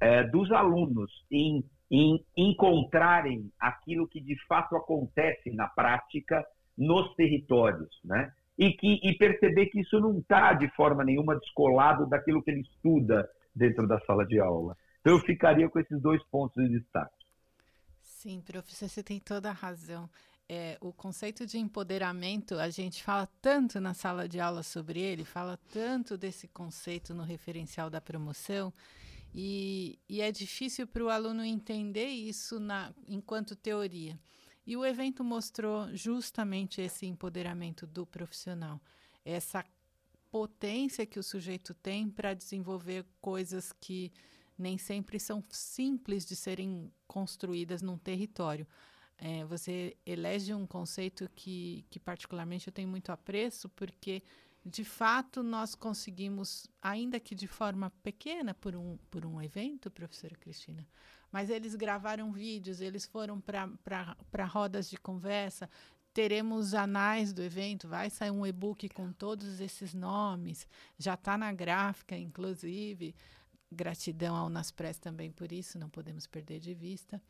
é, 0.00 0.24
dos 0.24 0.50
alunos 0.50 1.10
em, 1.30 1.62
em 1.90 2.24
encontrarem 2.37 3.50
aquilo 3.60 4.08
que 4.08 4.20
de 4.20 4.37
fato 4.46 4.74
acontece 4.76 5.50
na 5.52 5.68
prática 5.68 6.44
nos 6.76 7.14
territórios, 7.14 8.00
né? 8.02 8.32
E, 8.56 8.72
que, 8.72 9.00
e 9.02 9.16
perceber 9.18 9.66
que 9.66 9.80
isso 9.80 9.98
não 9.98 10.18
está 10.18 10.52
de 10.52 10.68
forma 10.76 11.02
nenhuma 11.02 11.36
descolado 11.36 12.06
daquilo 12.06 12.42
que 12.42 12.50
ele 12.50 12.60
estuda 12.60 13.28
dentro 13.54 13.86
da 13.86 13.98
sala 14.00 14.24
de 14.24 14.38
aula. 14.38 14.76
Então 15.00 15.14
eu 15.14 15.20
ficaria 15.20 15.68
com 15.68 15.78
esses 15.78 16.00
dois 16.00 16.22
pontos 16.24 16.62
de 16.62 16.78
destaque. 16.78 17.24
Sim, 18.00 18.40
professor, 18.40 18.88
você 18.88 19.02
tem 19.02 19.18
toda 19.18 19.50
a 19.50 19.52
razão 19.52 20.08
é, 20.48 20.76
o 20.80 20.92
conceito 20.92 21.46
de 21.46 21.58
empoderamento, 21.58 22.58
a 22.58 22.68
gente 22.68 23.02
fala 23.02 23.26
tanto 23.40 23.80
na 23.80 23.94
sala 23.94 24.28
de 24.28 24.38
aula 24.40 24.62
sobre 24.62 25.00
ele, 25.00 25.24
fala 25.24 25.58
tanto 25.72 26.16
desse 26.16 26.48
conceito 26.48 27.14
no 27.14 27.22
referencial 27.22 27.88
da 27.88 28.00
promoção, 28.00 28.72
e, 29.34 29.98
e 30.08 30.20
é 30.20 30.30
difícil 30.30 30.86
para 30.86 31.02
o 31.02 31.08
aluno 31.08 31.44
entender 31.44 32.06
isso 32.06 32.60
na, 32.60 32.92
enquanto 33.08 33.56
teoria. 33.56 34.18
E 34.66 34.77
o 34.77 34.85
evento 34.85 35.22
mostrou 35.22 35.94
justamente 35.94 36.81
esse 36.81 37.07
empoderamento 37.07 37.87
do 37.87 38.07
profissional, 38.07 38.81
essa 39.24 39.64
potência 40.31 41.07
que 41.07 41.18
o 41.18 41.22
sujeito 41.22 41.74
tem 41.74 42.09
para 42.09 42.35
desenvolver 42.35 43.05
coisas 43.20 43.72
que 43.72 44.12
nem 44.59 44.79
sempre 44.79 45.20
são 45.20 45.44
simples 45.50 46.24
de 46.24 46.35
serem 46.35 46.90
construídas 47.07 47.83
num 47.83 47.98
território. 47.98 48.66
É, 49.16 49.44
você 49.44 49.96
elege 50.05 50.53
um 50.53 50.66
conceito 50.66 51.29
que, 51.35 51.85
que, 51.88 52.00
particularmente, 52.00 52.66
eu 52.66 52.72
tenho 52.72 52.88
muito 52.88 53.11
apreço, 53.11 53.68
porque, 53.70 54.22
de 54.64 54.83
fato, 54.83 55.42
nós 55.42 55.74
conseguimos, 55.74 56.66
ainda 56.81 57.20
que 57.20 57.35
de 57.35 57.46
forma 57.46 57.90
pequena, 58.03 58.55
por 58.55 58.74
um, 58.74 58.96
por 59.11 59.27
um 59.27 59.42
evento, 59.42 59.90
professora 59.90 60.35
Cristina, 60.37 60.88
mas 61.31 61.50
eles 61.50 61.74
gravaram 61.74 62.33
vídeos, 62.33 62.81
eles 62.81 63.05
foram 63.05 63.40
para 63.40 64.44
rodas 64.46 64.88
de 64.88 64.96
conversa, 64.96 65.68
teremos 66.14 66.72
anais 66.72 67.33
do 67.33 67.42
evento, 67.42 67.88
vai 67.88 68.09
sair 68.09 68.31
um 68.31 68.46
e-book 68.46 68.88
com 68.88 69.12
todos 69.12 69.61
esses 69.61 69.92
nomes, 69.92 70.66
já 70.98 71.14
está 71.14 71.37
na 71.37 71.53
gráfica, 71.53 72.16
inclusive. 72.16 73.14
Gratidão 73.70 74.37
ao 74.37 74.48
Naspress 74.48 74.98
também 74.98 75.33
por 75.33 75.50
isso, 75.50 75.79
não 75.79 75.90
podemos 75.90 76.27
perder 76.29 76.61
de 76.61 76.72
vista. 76.72 77.20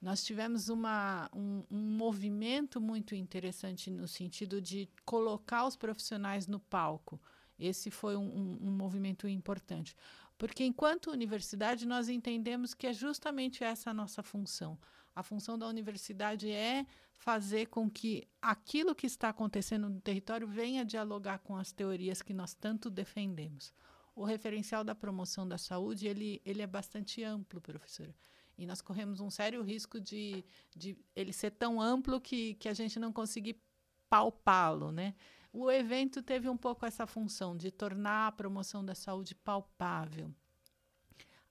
Nós 0.00 0.22
tivemos 0.22 0.68
uma, 0.68 1.28
um, 1.34 1.64
um, 1.70 1.96
movimento 1.96 2.80
muito 2.80 3.14
interessante 3.14 3.90
no 3.90 4.06
sentido 4.06 4.60
de 4.60 4.88
colocar 5.04 5.66
os 5.66 5.76
profissionais 5.76 6.46
no 6.46 6.60
palco. 6.60 7.20
Esse 7.58 7.90
foi 7.90 8.16
um, 8.16 8.22
um, 8.22 8.68
um 8.68 8.70
movimento 8.70 9.26
importante. 9.26 9.96
Porque, 10.36 10.64
enquanto 10.64 11.10
universidade, 11.10 11.84
nós 11.84 12.08
entendemos 12.08 12.74
que 12.74 12.86
é 12.86 12.92
justamente 12.92 13.64
essa 13.64 13.90
a 13.90 13.94
nossa 13.94 14.22
função. 14.22 14.78
A 15.16 15.22
função 15.24 15.58
da 15.58 15.66
universidade 15.66 16.48
é 16.48 16.86
fazer 17.16 17.66
com 17.66 17.90
que 17.90 18.28
aquilo 18.40 18.94
que 18.94 19.06
está 19.06 19.30
acontecendo 19.30 19.88
no 19.88 20.00
território 20.00 20.46
venha 20.46 20.84
dialogar 20.84 21.40
com 21.40 21.56
as 21.56 21.72
teorias 21.72 22.22
que 22.22 22.32
nós 22.32 22.54
tanto 22.54 22.88
defendemos. 22.88 23.72
O 24.14 24.24
referencial 24.24 24.84
da 24.84 24.94
promoção 24.94 25.46
da 25.46 25.58
saúde 25.58 26.06
ele, 26.06 26.40
ele 26.44 26.62
é 26.62 26.66
bastante 26.68 27.24
amplo, 27.24 27.60
professora. 27.60 28.14
E 28.58 28.66
nós 28.66 28.80
corremos 28.80 29.20
um 29.20 29.30
sério 29.30 29.62
risco 29.62 30.00
de, 30.00 30.44
de 30.76 30.98
ele 31.14 31.32
ser 31.32 31.52
tão 31.52 31.80
amplo 31.80 32.20
que, 32.20 32.54
que 32.54 32.68
a 32.68 32.74
gente 32.74 32.98
não 32.98 33.12
conseguir 33.12 33.62
palpá-lo, 34.10 34.90
né? 34.90 35.14
O 35.52 35.70
evento 35.70 36.22
teve 36.22 36.48
um 36.48 36.56
pouco 36.56 36.84
essa 36.84 37.06
função 37.06 37.56
de 37.56 37.70
tornar 37.70 38.26
a 38.26 38.32
promoção 38.32 38.84
da 38.84 38.96
saúde 38.96 39.34
palpável. 39.34 40.34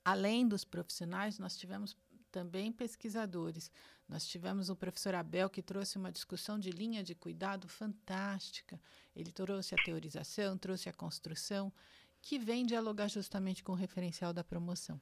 Além 0.03 0.47
dos 0.47 0.65
profissionais, 0.65 1.39
nós 1.39 1.55
tivemos 1.55 1.95
também 2.29 2.71
pesquisadores. 2.73 3.71
Nós 4.07 4.27
tivemos 4.27 4.69
o 4.69 4.75
professor 4.75 5.15
Abel, 5.15 5.49
que 5.49 5.61
trouxe 5.61 5.97
uma 5.97 6.11
discussão 6.11 6.59
de 6.59 6.71
linha 6.71 7.03
de 7.03 7.15
cuidado 7.15 7.67
fantástica. 7.67 8.79
Ele 9.15 9.31
trouxe 9.31 9.73
a 9.73 9.83
teorização, 9.83 10.57
trouxe 10.57 10.89
a 10.89 10.93
construção, 10.93 11.73
que 12.21 12.37
vem 12.37 12.65
dialogar 12.65 13.07
justamente 13.07 13.63
com 13.63 13.71
o 13.71 13.75
referencial 13.75 14.33
da 14.33 14.43
promoção 14.43 14.99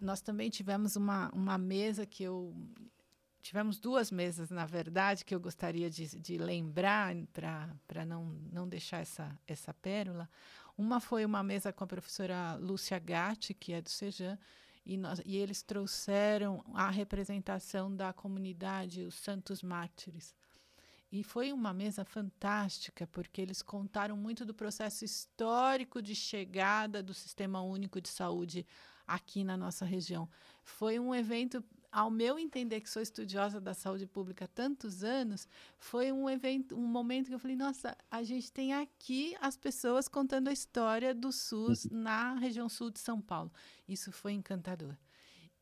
nós 0.00 0.20
também 0.20 0.50
tivemos 0.50 0.96
uma, 0.96 1.30
uma 1.30 1.58
mesa 1.58 2.06
que 2.06 2.22
eu. 2.22 2.54
Tivemos 3.42 3.78
duas 3.78 4.10
mesas, 4.10 4.50
na 4.50 4.64
verdade, 4.64 5.24
que 5.24 5.34
eu 5.34 5.40
gostaria 5.40 5.90
de, 5.90 6.18
de 6.18 6.38
lembrar 6.38 7.14
para 7.32 8.04
não, 8.06 8.24
não 8.50 8.66
deixar 8.66 9.00
essa, 9.00 9.38
essa 9.46 9.74
pérola. 9.74 10.30
Uma 10.78 10.98
foi 10.98 11.26
uma 11.26 11.42
mesa 11.42 11.72
com 11.72 11.84
a 11.84 11.86
professora 11.86 12.54
Lúcia 12.54 12.98
Gatti, 12.98 13.52
que 13.52 13.74
é 13.74 13.82
do 13.82 13.90
Sejan, 13.90 14.38
e, 14.84 14.96
nós, 14.96 15.20
e 15.26 15.36
eles 15.36 15.62
trouxeram 15.62 16.64
a 16.72 16.88
representação 16.88 17.94
da 17.94 18.14
comunidade, 18.14 19.02
os 19.02 19.14
Santos 19.14 19.62
Mártires. 19.62 20.34
E 21.12 21.22
foi 21.22 21.52
uma 21.52 21.72
mesa 21.72 22.04
fantástica, 22.04 23.06
porque 23.06 23.40
eles 23.40 23.62
contaram 23.62 24.16
muito 24.16 24.44
do 24.44 24.54
processo 24.54 25.04
histórico 25.04 26.00
de 26.00 26.14
chegada 26.14 27.02
do 27.02 27.14
Sistema 27.14 27.60
Único 27.60 28.00
de 28.00 28.08
Saúde 28.08 28.66
aqui 29.06 29.44
na 29.44 29.56
nossa 29.56 29.84
região. 29.84 30.28
Foi 30.62 30.98
um 30.98 31.14
evento, 31.14 31.62
ao 31.92 32.10
meu 32.10 32.38
entender, 32.38 32.80
que 32.80 32.90
sou 32.90 33.02
estudiosa 33.02 33.60
da 33.60 33.74
saúde 33.74 34.06
pública 34.06 34.46
há 34.46 34.48
tantos 34.48 35.04
anos, 35.04 35.46
foi 35.78 36.10
um 36.10 36.28
evento, 36.28 36.76
um 36.76 36.86
momento 36.86 37.28
que 37.28 37.34
eu 37.34 37.38
falei, 37.38 37.56
nossa, 37.56 37.96
a 38.10 38.22
gente 38.22 38.50
tem 38.50 38.72
aqui 38.72 39.36
as 39.40 39.56
pessoas 39.56 40.08
contando 40.08 40.48
a 40.48 40.52
história 40.52 41.14
do 41.14 41.30
SUS 41.30 41.84
uhum. 41.84 41.98
na 41.98 42.34
região 42.34 42.68
sul 42.68 42.90
de 42.90 42.98
São 42.98 43.20
Paulo. 43.20 43.52
Isso 43.86 44.10
foi 44.10 44.32
encantador. 44.32 44.96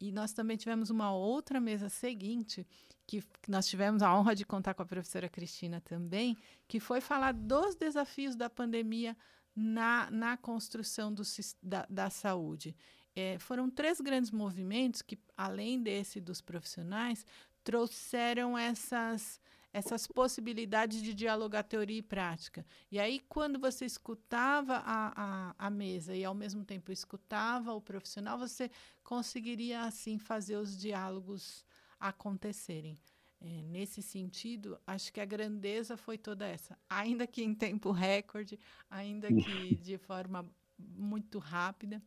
E 0.00 0.10
nós 0.10 0.32
também 0.32 0.56
tivemos 0.56 0.90
uma 0.90 1.14
outra 1.14 1.60
mesa 1.60 1.88
seguinte, 1.88 2.66
que 3.06 3.22
nós 3.46 3.68
tivemos 3.68 4.02
a 4.02 4.16
honra 4.16 4.34
de 4.34 4.44
contar 4.44 4.74
com 4.74 4.82
a 4.82 4.86
professora 4.86 5.28
Cristina 5.28 5.80
também, 5.80 6.36
que 6.66 6.80
foi 6.80 7.00
falar 7.00 7.32
dos 7.32 7.76
desafios 7.76 8.34
da 8.34 8.50
pandemia 8.50 9.16
na, 9.54 10.10
na 10.10 10.36
construção 10.36 11.12
do, 11.12 11.22
da, 11.62 11.86
da 11.88 12.10
saúde 12.10 12.74
é, 13.14 13.38
foram 13.38 13.70
três 13.70 14.00
grandes 14.00 14.30
movimentos 14.30 15.02
que, 15.02 15.18
além 15.36 15.82
desse 15.82 16.20
dos 16.20 16.40
profissionais, 16.40 17.26
trouxeram 17.62 18.56
essas, 18.56 19.40
essas 19.72 20.06
possibilidades 20.06 21.02
de 21.02 21.14
dialogar 21.14 21.62
teoria 21.62 21.98
e 21.98 22.02
prática. 22.02 22.64
E 22.90 22.98
aí, 22.98 23.20
quando 23.28 23.58
você 23.58 23.84
escutava 23.84 24.76
a, 24.76 25.12
a, 25.16 25.54
a 25.58 25.70
mesa 25.70 26.14
e, 26.14 26.24
ao 26.24 26.34
mesmo 26.34 26.64
tempo, 26.64 26.90
escutava 26.90 27.72
o 27.72 27.80
profissional, 27.80 28.38
você 28.38 28.70
conseguiria, 29.04 29.82
assim, 29.82 30.18
fazer 30.18 30.56
os 30.56 30.76
diálogos 30.76 31.64
acontecerem. 32.00 32.98
É, 33.44 33.60
nesse 33.62 34.00
sentido, 34.00 34.78
acho 34.86 35.12
que 35.12 35.20
a 35.20 35.24
grandeza 35.24 35.96
foi 35.96 36.16
toda 36.16 36.46
essa. 36.46 36.78
Ainda 36.88 37.26
que 37.26 37.42
em 37.42 37.52
tempo 37.52 37.90
recorde, 37.90 38.58
ainda 38.88 39.28
que 39.28 39.74
de 39.82 39.98
forma 39.98 40.48
muito 40.78 41.38
rápida. 41.38 42.00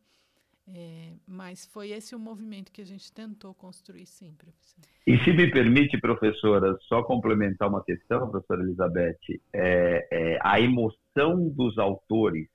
É, 0.74 1.12
mas 1.26 1.64
foi 1.66 1.90
esse 1.90 2.14
o 2.14 2.18
movimento 2.18 2.72
que 2.72 2.82
a 2.82 2.86
gente 2.86 3.12
tentou 3.12 3.54
construir, 3.54 4.06
sim, 4.06 4.34
professor. 4.34 4.82
E 5.06 5.16
se 5.18 5.32
me 5.32 5.48
permite, 5.48 6.00
professora, 6.00 6.76
só 6.82 7.04
complementar 7.04 7.68
uma 7.68 7.84
questão, 7.84 8.28
professora 8.28 8.62
Elizabeth, 8.62 9.18
é, 9.52 10.08
é, 10.10 10.38
a 10.42 10.60
emoção 10.60 11.48
dos 11.48 11.78
autores, 11.78 12.48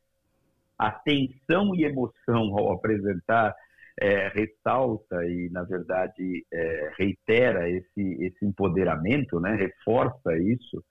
a 0.77 0.91
tensão 0.91 1.73
e 1.73 1.85
emoção 1.85 2.57
ao 2.57 2.73
apresentar 2.73 3.55
é, 4.01 4.27
ressalta 4.29 5.25
e, 5.25 5.49
na 5.49 5.63
verdade, 5.63 6.45
é, 6.51 6.91
reitera 6.97 7.69
esse, 7.69 8.01
esse 8.19 8.45
empoderamento, 8.45 9.39
né, 9.39 9.55
reforça 9.55 10.37
isso. 10.37 10.83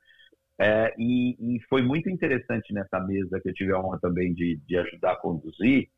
É, 0.59 0.95
e, 0.99 1.57
e, 1.57 1.61
foi 1.69 1.83
muito 1.83 2.09
interessante 2.09 2.73
nessa 2.73 3.01
mesa 3.01 3.41
que 3.41 3.49
eu 3.49 3.55
tive 3.55 3.73
a 3.73 3.81
honra 3.81 3.99
também 3.99 4.33
de, 4.33 4.61
de 4.67 4.77
ajudar 4.77 5.13
a 5.13 5.17
conduzir, 5.17 5.89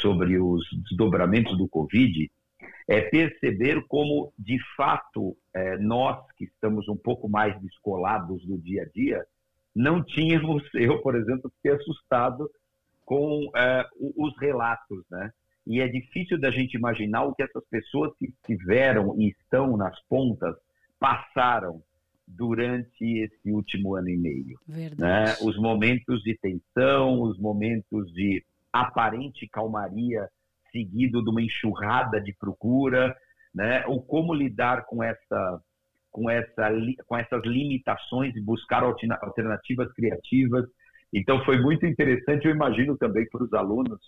sobre 0.00 0.38
os 0.38 0.64
desdobramentos 0.88 1.56
do 1.56 1.68
Covid, 1.68 2.30
é 2.88 3.02
perceber 3.02 3.84
como, 3.86 4.32
de 4.38 4.58
fato, 4.74 5.36
é, 5.54 5.76
nós 5.76 6.18
que 6.36 6.44
estamos 6.44 6.88
um 6.88 6.96
pouco 6.96 7.28
mais 7.28 7.60
descolados 7.60 8.44
do 8.46 8.56
dia 8.58 8.82
a 8.82 8.86
dia, 8.86 9.26
não 9.74 10.02
tínhamos, 10.02 10.62
eu, 10.74 11.00
por 11.00 11.14
exemplo, 11.14 11.52
fiquei 11.56 11.72
assustado 11.72 12.50
com 13.04 13.50
é, 13.54 13.86
os 14.16 14.36
relatos, 14.38 15.04
né? 15.10 15.30
E 15.66 15.80
é 15.80 15.88
difícil 15.88 16.40
da 16.40 16.50
gente 16.50 16.74
imaginar 16.74 17.24
o 17.24 17.34
que 17.34 17.42
essas 17.42 17.62
pessoas 17.70 18.10
que 18.18 18.26
estiveram 18.26 19.14
e 19.20 19.28
estão 19.28 19.76
nas 19.76 20.00
pontas 20.08 20.56
passaram 20.98 21.82
durante 22.26 23.04
esse 23.04 23.52
último 23.52 23.94
ano 23.94 24.08
e 24.08 24.16
meio. 24.16 24.58
Né? 24.66 25.36
Os 25.42 25.58
momentos 25.58 26.22
de 26.22 26.36
tensão, 26.38 27.20
os 27.20 27.38
momentos 27.38 28.10
de 28.14 28.42
aparente 28.72 29.48
calmaria 29.48 30.28
seguido 30.70 31.22
de 31.22 31.30
uma 31.30 31.42
enxurrada 31.42 32.20
de 32.20 32.34
procura, 32.34 33.14
né? 33.54 33.84
Ou 33.86 34.02
como 34.02 34.34
lidar 34.34 34.84
com 34.86 35.02
essa 35.02 35.60
com 36.10 36.28
essa 36.28 36.70
com 37.06 37.16
essas 37.16 37.42
limitações 37.44 38.34
e 38.34 38.40
buscar 38.40 38.82
alternativas 38.82 39.92
criativas. 39.92 40.64
Então 41.12 41.44
foi 41.44 41.60
muito 41.60 41.86
interessante, 41.86 42.46
eu 42.46 42.54
imagino 42.54 42.96
também 42.96 43.26
para 43.30 43.44
os 43.44 43.52
alunos 43.52 44.00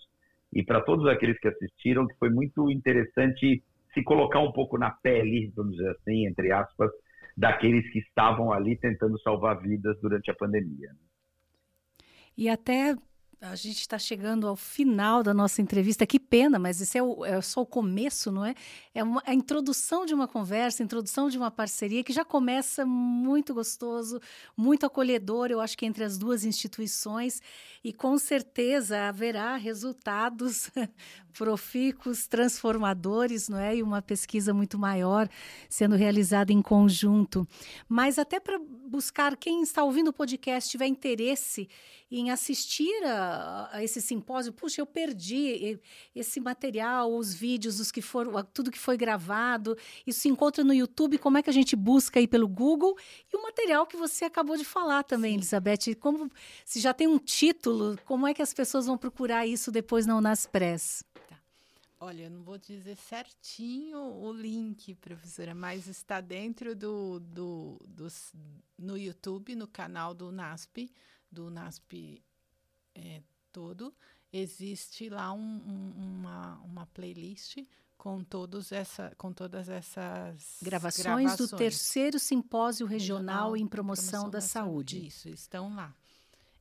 e 0.53 0.63
para 0.63 0.81
todos 0.81 1.07
aqueles 1.07 1.39
que 1.39 1.47
assistiram 1.47 2.07
que 2.07 2.17
foi 2.17 2.29
muito 2.29 2.69
interessante 2.69 3.63
se 3.93 4.03
colocar 4.03 4.39
um 4.39 4.51
pouco 4.51 4.77
na 4.77 4.91
pele, 4.91 5.51
vamos 5.55 5.75
dizer 5.75 5.89
assim, 5.91 6.27
entre 6.27 6.51
aspas, 6.51 6.91
daqueles 7.35 7.89
que 7.91 7.99
estavam 7.99 8.51
ali 8.51 8.77
tentando 8.77 9.19
salvar 9.21 9.59
vidas 9.61 9.99
durante 10.01 10.29
a 10.29 10.35
pandemia. 10.35 10.91
E 12.37 12.49
até 12.49 12.95
a 13.41 13.55
gente 13.55 13.79
está 13.79 13.97
chegando 13.97 14.47
ao 14.47 14.55
final 14.55 15.23
da 15.23 15.33
nossa 15.33 15.63
entrevista. 15.63 16.05
Que 16.05 16.19
pena, 16.19 16.59
mas 16.59 16.79
isso 16.79 16.95
é, 16.95 17.01
o, 17.01 17.25
é 17.25 17.41
só 17.41 17.61
o 17.61 17.65
começo, 17.65 18.31
não 18.31 18.45
é? 18.45 18.53
É 18.93 19.03
uma, 19.03 19.23
a 19.25 19.33
introdução 19.33 20.05
de 20.05 20.13
uma 20.13 20.27
conversa, 20.27 20.83
a 20.83 20.85
introdução 20.85 21.27
de 21.27 21.39
uma 21.39 21.49
parceria 21.49 22.03
que 22.03 22.13
já 22.13 22.23
começa 22.23 22.85
muito 22.85 23.51
gostoso, 23.51 24.21
muito 24.55 24.85
acolhedor, 24.85 25.49
eu 25.49 25.59
acho 25.59 25.75
que 25.75 25.87
entre 25.87 26.03
as 26.03 26.19
duas 26.19 26.45
instituições. 26.45 27.41
E 27.83 27.91
com 27.91 28.15
certeza 28.19 29.07
haverá 29.07 29.55
resultados 29.55 30.69
profícuos, 31.31 32.27
transformadores, 32.27 33.49
não 33.49 33.57
é? 33.57 33.77
E 33.77 33.83
uma 33.83 34.01
pesquisa 34.01 34.53
muito 34.53 34.77
maior 34.77 35.27
sendo 35.69 35.95
realizada 35.95 36.51
em 36.51 36.61
conjunto. 36.61 37.47
Mas 37.87 38.19
até 38.19 38.39
para 38.39 38.59
buscar 38.59 39.37
quem 39.37 39.61
está 39.61 39.83
ouvindo 39.83 40.09
o 40.09 40.13
podcast 40.13 40.69
tiver 40.69 40.87
interesse 40.87 41.69
em 42.11 42.29
assistir 42.29 42.93
a, 43.05 43.69
a, 43.71 43.83
esse 43.83 44.01
simpósio, 44.01 44.51
puxa, 44.51 44.81
eu 44.81 44.85
perdi 44.85 45.79
esse 46.13 46.41
material, 46.41 47.15
os 47.15 47.33
vídeos, 47.33 47.79
os 47.79 47.89
que 47.89 48.01
foram, 48.01 48.43
tudo 48.53 48.69
que 48.69 48.77
foi 48.77 48.97
gravado, 48.97 49.77
isso 50.05 50.19
se 50.19 50.27
encontra 50.27 50.61
no 50.61 50.73
YouTube, 50.73 51.17
como 51.17 51.37
é 51.37 51.41
que 51.41 51.49
a 51.49 51.53
gente 51.53 51.73
busca 51.73 52.19
aí 52.19 52.27
pelo 52.27 52.49
Google? 52.49 52.97
E 53.31 53.37
o 53.37 53.41
material 53.41 53.87
que 53.87 53.95
você 53.95 54.25
acabou 54.25 54.57
de 54.57 54.65
falar 54.65 55.03
também, 55.03 55.31
Sim. 55.31 55.37
Elizabeth, 55.37 55.95
como 55.99 56.29
se 56.65 56.81
já 56.81 56.93
tem 56.93 57.07
um 57.07 57.17
título, 57.17 57.97
como 58.03 58.27
é 58.27 58.33
que 58.33 58.41
as 58.41 58.53
pessoas 58.53 58.87
vão 58.87 58.97
procurar 58.97 59.47
isso 59.47 59.71
depois 59.71 60.05
na 60.05 60.17
Unaspress? 60.17 61.05
Olha, 62.03 62.23
eu 62.23 62.31
não 62.31 62.41
vou 62.41 62.57
dizer 62.57 62.97
certinho 62.97 63.99
o 63.99 64.33
link, 64.33 64.95
professora, 64.95 65.53
mas 65.53 65.85
está 65.85 66.19
dentro 66.19 66.75
do, 66.75 67.19
do, 67.19 67.79
do 67.87 68.07
no 68.75 68.97
YouTube, 68.97 69.55
no 69.55 69.67
canal 69.67 70.11
do 70.11 70.31
NASP, 70.31 70.91
do 71.31 71.51
NASP 71.51 72.23
é, 72.95 73.21
todo. 73.51 73.93
Existe 74.33 75.09
lá 75.09 75.31
um, 75.31 75.39
um, 75.39 75.93
uma, 75.95 76.57
uma 76.63 76.85
playlist 76.87 77.57
com, 77.99 78.23
todos 78.23 78.71
essa, 78.71 79.13
com 79.15 79.31
todas 79.31 79.69
essas 79.69 80.57
gravações, 80.59 81.05
gravações. 81.05 81.51
do 81.51 81.55
terceiro 81.55 82.17
simpósio 82.17 82.87
regional, 82.87 83.51
regional 83.51 83.57
em 83.57 83.67
promoção, 83.67 84.11
promoção 84.11 84.23
da, 84.31 84.39
da 84.39 84.41
saúde. 84.41 84.95
saúde. 84.95 85.07
Isso, 85.07 85.29
estão 85.29 85.75
lá. 85.75 85.95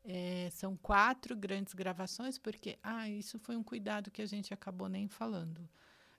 É, 0.02 0.48
são 0.50 0.76
quatro 0.76 1.36
grandes 1.36 1.74
gravações, 1.74 2.38
porque 2.38 2.78
ah, 2.82 3.08
isso 3.08 3.38
foi 3.38 3.56
um 3.56 3.62
cuidado 3.62 4.10
que 4.10 4.22
a 4.22 4.26
gente 4.26 4.54
acabou 4.54 4.88
nem 4.88 5.08
falando. 5.08 5.68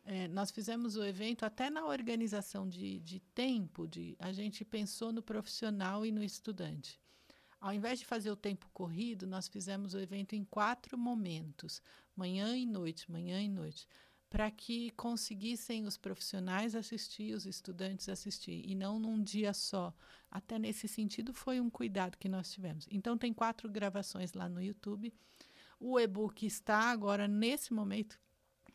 É, 0.03 0.27
nós 0.27 0.51
fizemos 0.51 0.95
o 0.95 1.03
evento 1.03 1.45
até 1.45 1.69
na 1.69 1.85
organização 1.85 2.67
de, 2.67 2.99
de 2.99 3.19
tempo, 3.19 3.87
de, 3.87 4.15
a 4.19 4.31
gente 4.31 4.65
pensou 4.65 5.11
no 5.11 5.21
profissional 5.21 6.05
e 6.05 6.11
no 6.11 6.23
estudante. 6.23 6.99
Ao 7.59 7.71
invés 7.71 7.99
de 7.99 8.05
fazer 8.05 8.31
o 8.31 8.35
tempo 8.35 8.67
corrido, 8.73 9.27
nós 9.27 9.47
fizemos 9.47 9.93
o 9.93 9.99
evento 9.99 10.33
em 10.33 10.43
quatro 10.43 10.97
momentos, 10.97 11.81
manhã 12.15 12.57
e 12.57 12.65
noite, 12.65 13.11
manhã 13.11 13.39
e 13.41 13.47
noite 13.47 13.87
para 14.31 14.49
que 14.49 14.91
conseguissem 14.91 15.85
os 15.85 15.97
profissionais 15.97 16.73
assistir, 16.73 17.35
os 17.35 17.45
estudantes 17.45 18.07
assistir, 18.07 18.63
e 18.65 18.73
não 18.73 18.97
num 18.97 19.21
dia 19.21 19.53
só. 19.53 19.93
Até 20.31 20.57
nesse 20.57 20.87
sentido, 20.87 21.33
foi 21.33 21.59
um 21.59 21.69
cuidado 21.69 22.17
que 22.17 22.29
nós 22.29 22.49
tivemos. 22.49 22.87
Então, 22.89 23.17
tem 23.17 23.33
quatro 23.33 23.69
gravações 23.69 24.31
lá 24.31 24.47
no 24.47 24.61
YouTube. 24.61 25.13
O 25.77 25.99
e-book 25.99 26.45
está 26.45 26.77
agora, 26.77 27.27
nesse 27.27 27.73
momento, 27.73 28.17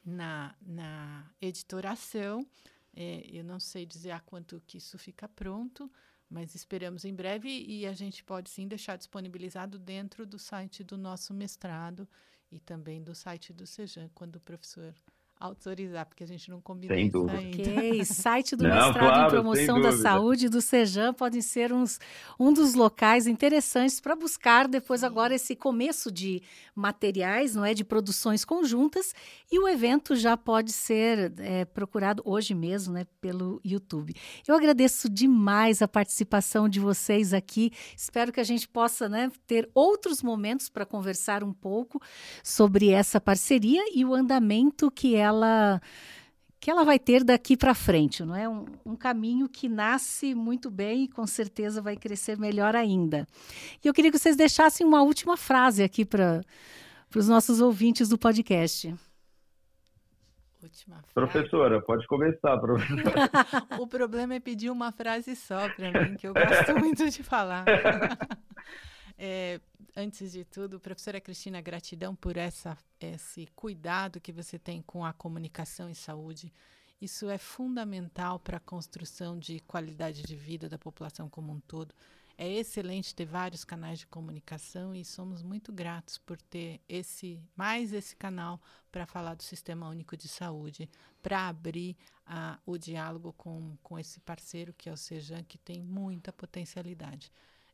na, 0.05 0.55
na 0.61 1.27
editoração. 1.41 2.47
É, 2.95 3.27
eu 3.27 3.43
não 3.43 3.59
sei 3.59 3.87
dizer 3.87 4.11
a 4.11 4.21
quanto 4.21 4.63
que 4.67 4.77
isso 4.77 4.99
fica 4.99 5.27
pronto, 5.27 5.91
mas 6.29 6.55
esperamos 6.55 7.07
em 7.07 7.15
breve 7.15 7.49
e 7.49 7.87
a 7.87 7.95
gente 7.95 8.23
pode 8.23 8.51
sim 8.51 8.69
deixar 8.69 8.97
disponibilizado 8.97 9.79
dentro 9.79 10.27
do 10.27 10.39
site 10.39 10.85
do 10.85 10.99
nosso 10.99 11.33
mestrado 11.33 12.07
e 12.53 12.61
também 12.61 13.03
do 13.03 13.15
site 13.15 13.55
do 13.55 13.67
Sejan, 13.67 14.11
quando 14.15 14.37
o 14.37 14.41
professor 14.41 14.95
autorizar, 15.39 16.07
porque 16.07 16.25
a 16.25 16.27
gente 16.27 16.51
não 16.51 16.61
combinou 16.61 16.97
sem 16.97 17.11
dúvida. 17.11 17.39
ainda. 17.39 17.63
Ok, 17.63 18.05
site 18.07 18.57
do 18.57 18.65
não, 18.65 18.75
mestrado 18.75 18.99
claro, 18.99 19.27
em 19.27 19.31
promoção 19.31 19.81
da 19.81 19.93
saúde 19.93 20.49
do 20.49 20.61
Sejam 20.61 21.13
podem 21.13 21.43
ser 21.43 21.73
uns, 21.73 22.01
um 22.41 22.53
dos 22.53 22.75
locais 22.75 23.27
interessantes 23.27 24.01
para 24.01 24.17
buscar 24.17 24.67
depois 24.67 25.05
agora 25.05 25.35
esse 25.35 25.55
começo 25.55 26.11
de 26.11 26.43
materiais, 26.75 27.55
não 27.55 27.65
é, 27.65 27.75
de 27.75 27.85
produções 27.85 28.45
conjuntas 28.45 29.15
e 29.51 29.59
o 29.61 29.69
evento 29.69 30.17
já 30.17 30.37
pode 30.37 30.73
ser 30.73 31.33
é, 31.39 31.65
procurado 31.65 32.23
hoje 32.25 32.55
mesmo, 32.55 32.93
né, 32.93 33.07
pelo 33.21 33.61
YouTube. 33.65 34.15
Eu 34.47 34.55
agradeço 34.55 35.09
demais 35.09 35.81
a 35.81 35.89
participação 35.89 36.69
de 36.69 36.81
vocês 36.81 37.33
aqui. 37.33 37.71
Espero 37.97 38.33
que 38.33 38.41
a 38.41 38.45
gente 38.45 38.67
possa, 38.69 39.09
né, 39.09 39.31
ter 39.47 39.69
outros 39.73 40.23
momentos 40.23 40.69
para 40.69 40.85
conversar 40.85 41.45
um 41.45 41.53
pouco 41.53 42.01
sobre 42.43 42.91
essa 42.91 43.21
parceria 43.21 43.83
e 43.95 44.05
o 44.05 44.15
andamento 44.15 44.91
que 44.91 45.15
ela 45.15 45.81
que 46.59 46.71
ela 46.71 46.85
vai 46.85 46.99
ter 46.99 47.23
daqui 47.23 47.57
para 47.57 47.75
frente, 47.75 48.25
não 48.25 48.35
é? 48.35 48.49
Um, 48.49 48.65
um, 48.85 48.97
caminho 48.97 49.49
que 49.49 49.69
nasce 49.69 50.35
muito 50.35 50.69
bem 50.69 51.05
e 51.05 51.09
com 51.09 51.25
certeza 51.25 51.81
vai 51.81 51.97
crescer 51.97 52.39
melhor 52.39 52.75
ainda. 52.75 53.25
E 53.85 53.87
eu 53.87 53.95
queria 53.95 54.11
que 54.11 54.19
vocês 54.19 54.35
deixassem 54.35 54.85
uma 54.85 55.03
última 55.03 55.37
frase 55.37 55.83
aqui 55.85 56.05
para 56.05 56.41
os 57.15 57.29
nossos 57.29 57.61
ouvintes 57.61 58.09
do 58.09 58.19
podcast. 58.19 58.93
Última 60.63 60.97
frase. 61.03 61.15
Professora, 61.15 61.83
pode 61.83 62.07
começar, 62.07 62.59
professora. 62.59 63.31
o 63.79 63.87
problema 63.87 64.35
é 64.35 64.41
pedir 64.41 64.71
uma 64.71 64.91
frase 64.91 65.37
só 65.37 65.69
para 65.69 65.93
mim, 65.93 66.17
que 66.17 66.27
eu 66.27 66.35
gosto 66.35 66.79
muito 66.79 67.09
de 67.11 67.23
falar. 67.23 67.65
É, 69.19 69.59
antes 69.97 70.33
de 70.33 70.45
tudo, 70.45 70.79
professora 70.79 71.19
Cristina, 71.19 71.59
gratidão 71.63 72.15
por 72.15 72.37
essa, 72.37 72.77
esse 73.01 73.47
cuidado 73.57 74.21
que 74.21 74.31
você 74.31 74.59
tem 74.59 74.83
com 74.83 75.03
a 75.07 75.13
comunicação 75.15 75.89
e 75.89 75.95
saúde. 75.95 76.53
Isso 77.01 77.31
é 77.31 77.39
fundamental 77.39 78.39
para 78.39 78.59
a 78.59 78.61
construção 78.61 79.39
de 79.39 79.61
qualidade 79.61 80.23
de 80.23 80.37
vida 80.37 80.69
da 80.69 80.77
população 80.77 81.31
como 81.31 81.51
um 81.51 81.61
todo. 81.61 81.95
É 82.39 82.53
excelente 82.53 83.15
ter 83.15 83.25
vários 83.25 83.65
canais 83.65 84.01
de 84.01 84.07
comunicação 84.07 84.95
e 84.95 85.03
somos 85.05 85.43
muito 85.43 85.73
gratos 85.73 86.19
por 86.19 86.39
ter 86.39 86.83
esse 86.87 87.43
mais 87.57 87.95
esse 87.95 88.15
canal 88.15 88.61
para 88.93 89.07
falar 89.07 89.35
do 89.35 89.43
Sistema 89.43 89.89
Único 89.89 90.17
de 90.19 90.29
Saúde, 90.29 90.89
para 91.23 91.49
abrir 91.49 91.97
uh, 92.27 92.61
o 92.67 92.77
diálogo 92.77 93.33
com, 93.33 93.77
com 93.83 93.99
esse 93.99 94.21
parceiro 94.21 94.75
que 94.75 94.87
é 94.87 94.93
o 94.93 94.99
Sejan, 94.99 95.43
que 95.45 95.57
tem 95.57 95.83
muita 95.83 96.31
potencialidade. 96.31 97.33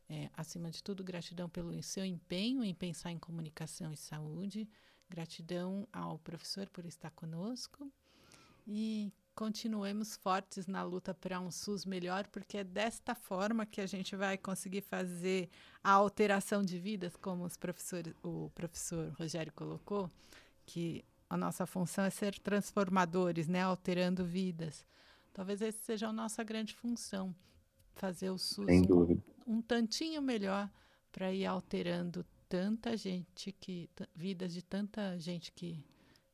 É, 0.09 0.29
acima 0.35 0.69
de 0.71 0.81
tudo, 0.81 1.03
gratidão 1.03 1.49
pelo 1.49 1.81
seu 1.83 2.05
empenho 2.05 2.63
em 2.63 2.73
pensar 2.73 3.11
em 3.11 3.17
comunicação 3.17 3.91
e 3.91 3.97
saúde. 3.97 4.69
Gratidão 5.09 5.87
ao 5.91 6.17
professor 6.19 6.69
por 6.69 6.85
estar 6.85 7.11
conosco. 7.11 7.91
E 8.65 9.11
continuemos 9.35 10.15
fortes 10.15 10.67
na 10.67 10.83
luta 10.83 11.13
para 11.13 11.39
um 11.39 11.51
SUS 11.51 11.85
melhor, 11.85 12.27
porque 12.27 12.59
é 12.59 12.63
desta 12.63 13.15
forma 13.15 13.65
que 13.65 13.81
a 13.81 13.85
gente 13.85 14.15
vai 14.15 14.37
conseguir 14.37 14.81
fazer 14.81 15.49
a 15.83 15.91
alteração 15.91 16.63
de 16.63 16.79
vidas, 16.79 17.15
como 17.15 17.43
os 17.43 17.57
professores, 17.57 18.13
o 18.23 18.49
professor 18.53 19.11
Rogério 19.17 19.51
colocou, 19.53 20.09
que 20.65 21.03
a 21.29 21.35
nossa 21.35 21.65
função 21.65 22.05
é 22.05 22.09
ser 22.09 22.37
transformadores, 22.39 23.47
né, 23.47 23.61
alterando 23.61 24.23
vidas. 24.23 24.85
Talvez 25.33 25.61
essa 25.61 25.79
seja 25.83 26.07
a 26.07 26.13
nossa 26.13 26.43
grande 26.43 26.75
função, 26.75 27.35
fazer 27.95 28.29
o 28.29 28.37
SUS 28.37 28.67
um, 28.67 29.55
um 29.55 29.61
tantinho 29.61 30.21
melhor 30.21 30.69
para 31.11 31.33
ir 31.33 31.45
alterando 31.45 32.25
tanta 32.47 32.95
gente 32.95 33.51
que 33.51 33.89
vidas 34.15 34.53
de 34.53 34.61
tanta 34.61 35.17
gente 35.17 35.51
que 35.51 35.83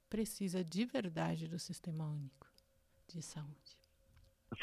precisa 0.09 0.63
de 0.63 0.83
verdade 0.85 1.47
do 1.47 1.57
sistema 1.57 2.05
único 2.05 2.38
de 3.15 3.21
saúde. 3.21 3.79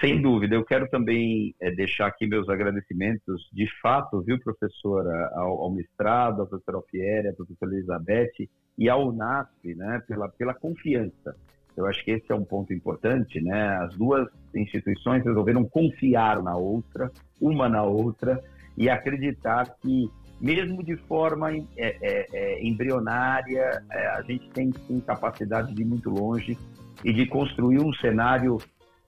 Sem 0.01 0.21
dúvida, 0.21 0.57
eu 0.57 0.65
quero 0.65 0.89
também 0.89 1.55
é, 1.61 1.71
deixar 1.71 2.09
aqui 2.09 2.27
meus 2.27 2.49
agradecimentos, 2.49 3.49
de 3.53 3.69
fato, 3.81 4.21
viu, 4.21 4.39
professora, 4.41 5.31
ao, 5.35 5.63
ao 5.63 5.71
mestrado, 5.71 6.43
à 6.43 6.47
professora 6.47 6.79
Alfieri, 6.79 7.29
à 7.29 7.33
professora 7.33 7.73
Elizabeth 7.73 8.49
e 8.77 8.89
ao 8.89 9.09
UNASP, 9.09 9.75
né, 9.75 10.03
pela, 10.09 10.29
pela 10.29 10.55
confiança. 10.55 11.37
Eu 11.77 11.87
acho 11.87 12.05
que 12.05 12.11
esse 12.11 12.33
é 12.33 12.35
um 12.35 12.45
ponto 12.45 12.73
importante, 12.73 13.41
né? 13.41 13.77
As 13.77 13.95
duas 13.95 14.27
instituições 14.55 15.23
resolveram 15.23 15.63
confiar 15.65 16.43
na 16.43 16.57
outra, 16.57 17.13
uma 17.39 17.69
na 17.69 17.83
outra, 17.83 18.43
e 18.79 18.89
acreditar 18.89 19.77
que, 19.81 20.11
mesmo 20.41 20.83
de 20.83 20.97
forma 20.97 21.53
é, 21.53 21.67
é, 21.77 22.67
embrionária, 22.67 23.85
a 23.91 24.23
gente 24.23 24.49
tem 24.51 24.73
capacidade 25.07 25.75
de 25.75 25.83
ir 25.83 25.85
muito 25.85 26.09
longe 26.09 26.59
e 27.05 27.13
de 27.13 27.27
construir 27.27 27.81
um 27.81 27.93
cenário 27.95 28.59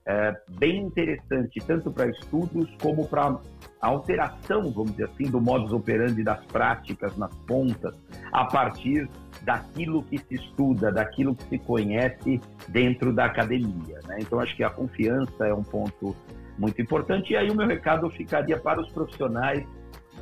é, 0.05 0.35
bem 0.57 0.81
interessante, 0.81 1.59
tanto 1.65 1.91
para 1.91 2.07
estudos 2.07 2.67
como 2.81 3.07
para 3.07 3.37
alteração, 3.79 4.71
vamos 4.71 4.91
dizer 4.91 5.05
assim, 5.05 5.25
do 5.25 5.39
modus 5.39 5.71
operandi 5.71 6.23
das 6.23 6.43
práticas 6.45 7.15
nas 7.15 7.33
pontas, 7.45 7.95
a 8.31 8.45
partir 8.45 9.07
daquilo 9.43 10.03
que 10.03 10.17
se 10.17 10.35
estuda, 10.35 10.91
daquilo 10.91 11.35
que 11.35 11.43
se 11.43 11.59
conhece 11.59 12.41
dentro 12.67 13.13
da 13.13 13.25
academia. 13.25 13.99
Né? 14.07 14.17
Então, 14.19 14.39
acho 14.39 14.55
que 14.55 14.63
a 14.63 14.69
confiança 14.69 15.45
é 15.45 15.53
um 15.53 15.63
ponto 15.63 16.15
muito 16.57 16.81
importante. 16.81 17.33
E 17.33 17.37
aí, 17.37 17.49
o 17.49 17.55
meu 17.55 17.67
recado 17.67 18.09
ficaria 18.09 18.57
para 18.57 18.81
os 18.81 18.89
profissionais 18.89 19.63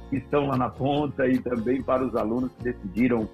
que 0.10 0.18
estão 0.18 0.48
lá 0.48 0.58
na 0.58 0.70
ponta 0.70 1.28
e 1.28 1.40
também 1.40 1.82
para 1.82 2.06
os 2.06 2.16
alunos 2.16 2.52
que 2.58 2.64
decidiram, 2.64 3.28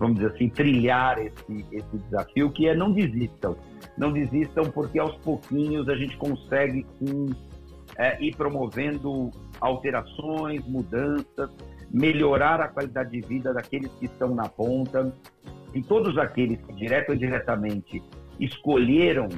vamos 0.00 0.16
dizer 0.16 0.32
assim, 0.32 0.48
trilhar 0.48 1.18
esse, 1.18 1.66
esse 1.70 1.98
desafio, 1.98 2.50
que 2.50 2.66
é 2.66 2.74
não 2.74 2.90
desistam. 2.90 3.54
Não 3.98 4.10
desistam, 4.10 4.64
porque 4.70 4.98
aos 4.98 5.14
pouquinhos 5.16 5.88
a 5.90 5.94
gente 5.94 6.16
consegue 6.16 6.86
sim 6.98 7.28
é, 7.98 8.20
ir 8.24 8.34
promovendo 8.34 9.30
alterações, 9.60 10.66
mudanças, 10.66 11.50
melhorar 11.90 12.60
a 12.62 12.68
qualidade 12.68 13.10
de 13.10 13.20
vida 13.20 13.52
daqueles 13.52 13.92
que 13.92 14.06
estão 14.06 14.34
na 14.34 14.48
ponta 14.48 15.14
e 15.74 15.82
todos 15.82 16.16
aqueles 16.16 16.58
que, 16.62 16.72
direto 16.72 17.10
ou 17.10 17.14
indiretamente, 17.14 18.02
escolheram 18.40 19.28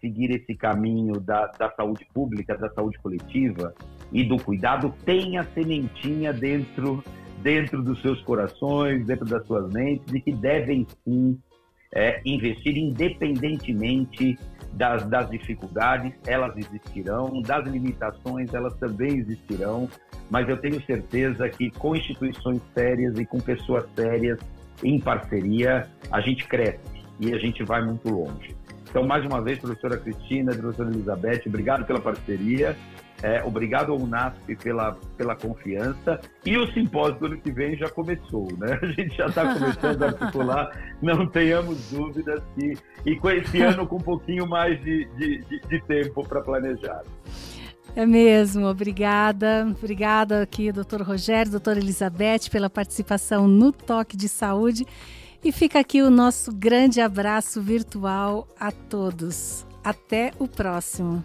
seguir 0.00 0.30
esse 0.30 0.54
caminho 0.54 1.20
da, 1.20 1.46
da 1.58 1.70
saúde 1.72 2.06
pública, 2.14 2.56
da 2.56 2.70
saúde 2.70 2.98
coletiva 3.00 3.74
e 4.10 4.24
do 4.24 4.36
cuidado, 4.42 4.94
tem 5.04 5.36
a 5.36 5.44
sementinha 5.44 6.32
dentro, 6.32 7.04
dentro 7.46 7.80
dos 7.80 8.02
seus 8.02 8.20
corações, 8.22 9.06
dentro 9.06 9.24
das 9.24 9.46
suas 9.46 9.72
mentes, 9.72 10.12
e 10.12 10.20
que 10.20 10.32
devem 10.32 10.84
sim 11.04 11.38
é, 11.94 12.20
investir 12.24 12.76
independentemente 12.76 14.36
das, 14.72 15.06
das 15.06 15.30
dificuldades, 15.30 16.12
elas 16.26 16.56
existirão, 16.56 17.40
das 17.42 17.64
limitações, 17.68 18.52
elas 18.52 18.74
também 18.78 19.18
existirão, 19.18 19.88
mas 20.28 20.48
eu 20.48 20.56
tenho 20.56 20.84
certeza 20.84 21.48
que 21.48 21.70
com 21.70 21.94
instituições 21.94 22.60
sérias 22.74 23.16
e 23.16 23.24
com 23.24 23.38
pessoas 23.38 23.84
sérias, 23.94 24.40
em 24.82 24.98
parceria, 24.98 25.88
a 26.10 26.20
gente 26.20 26.48
cresce 26.48 26.80
e 27.20 27.32
a 27.32 27.38
gente 27.38 27.62
vai 27.62 27.80
muito 27.80 28.10
longe. 28.10 28.56
Então, 28.90 29.06
mais 29.06 29.24
uma 29.24 29.40
vez, 29.40 29.60
professora 29.60 29.96
Cristina, 29.98 30.52
professora 30.52 30.90
Elizabeth, 30.90 31.42
obrigado 31.46 31.86
pela 31.86 32.00
parceria 32.00 32.76
É, 33.22 33.42
obrigado 33.42 33.92
ao 33.92 33.98
UNASP 33.98 34.56
pela, 34.56 34.96
pela 35.16 35.34
confiança. 35.34 36.20
E 36.44 36.56
o 36.56 36.70
simpósio 36.72 37.18
do 37.18 37.26
ano 37.26 37.38
que 37.38 37.50
vem 37.50 37.76
já 37.76 37.88
começou, 37.88 38.46
né? 38.58 38.78
A 38.82 38.86
gente 38.86 39.16
já 39.16 39.26
está 39.26 39.54
começando 39.54 40.02
a 40.02 40.06
articular, 40.06 40.70
não 41.00 41.26
tenhamos 41.26 41.90
dúvidas. 41.90 42.42
que 42.54 42.74
e 43.06 43.16
com 43.16 43.30
esse 43.30 43.62
ano 43.62 43.86
com 43.86 43.96
um 43.96 44.00
pouquinho 44.00 44.46
mais 44.46 44.78
de, 44.82 45.06
de, 45.16 45.38
de, 45.44 45.60
de 45.60 45.80
tempo 45.82 46.26
para 46.26 46.40
planejar. 46.40 47.02
É 47.94 48.04
mesmo, 48.04 48.66
obrigada. 48.66 49.66
Obrigada 49.78 50.42
aqui, 50.42 50.70
doutor 50.70 51.00
Rogério, 51.00 51.50
doutora 51.50 51.78
Elizabeth, 51.78 52.50
pela 52.50 52.68
participação 52.68 53.48
no 53.48 53.72
Toque 53.72 54.16
de 54.16 54.28
Saúde. 54.28 54.84
E 55.42 55.52
fica 55.52 55.78
aqui 55.80 56.02
o 56.02 56.10
nosso 56.10 56.52
grande 56.52 57.00
abraço 57.00 57.62
virtual 57.62 58.48
a 58.58 58.70
todos. 58.70 59.64
Até 59.82 60.32
o 60.38 60.48
próximo. 60.48 61.24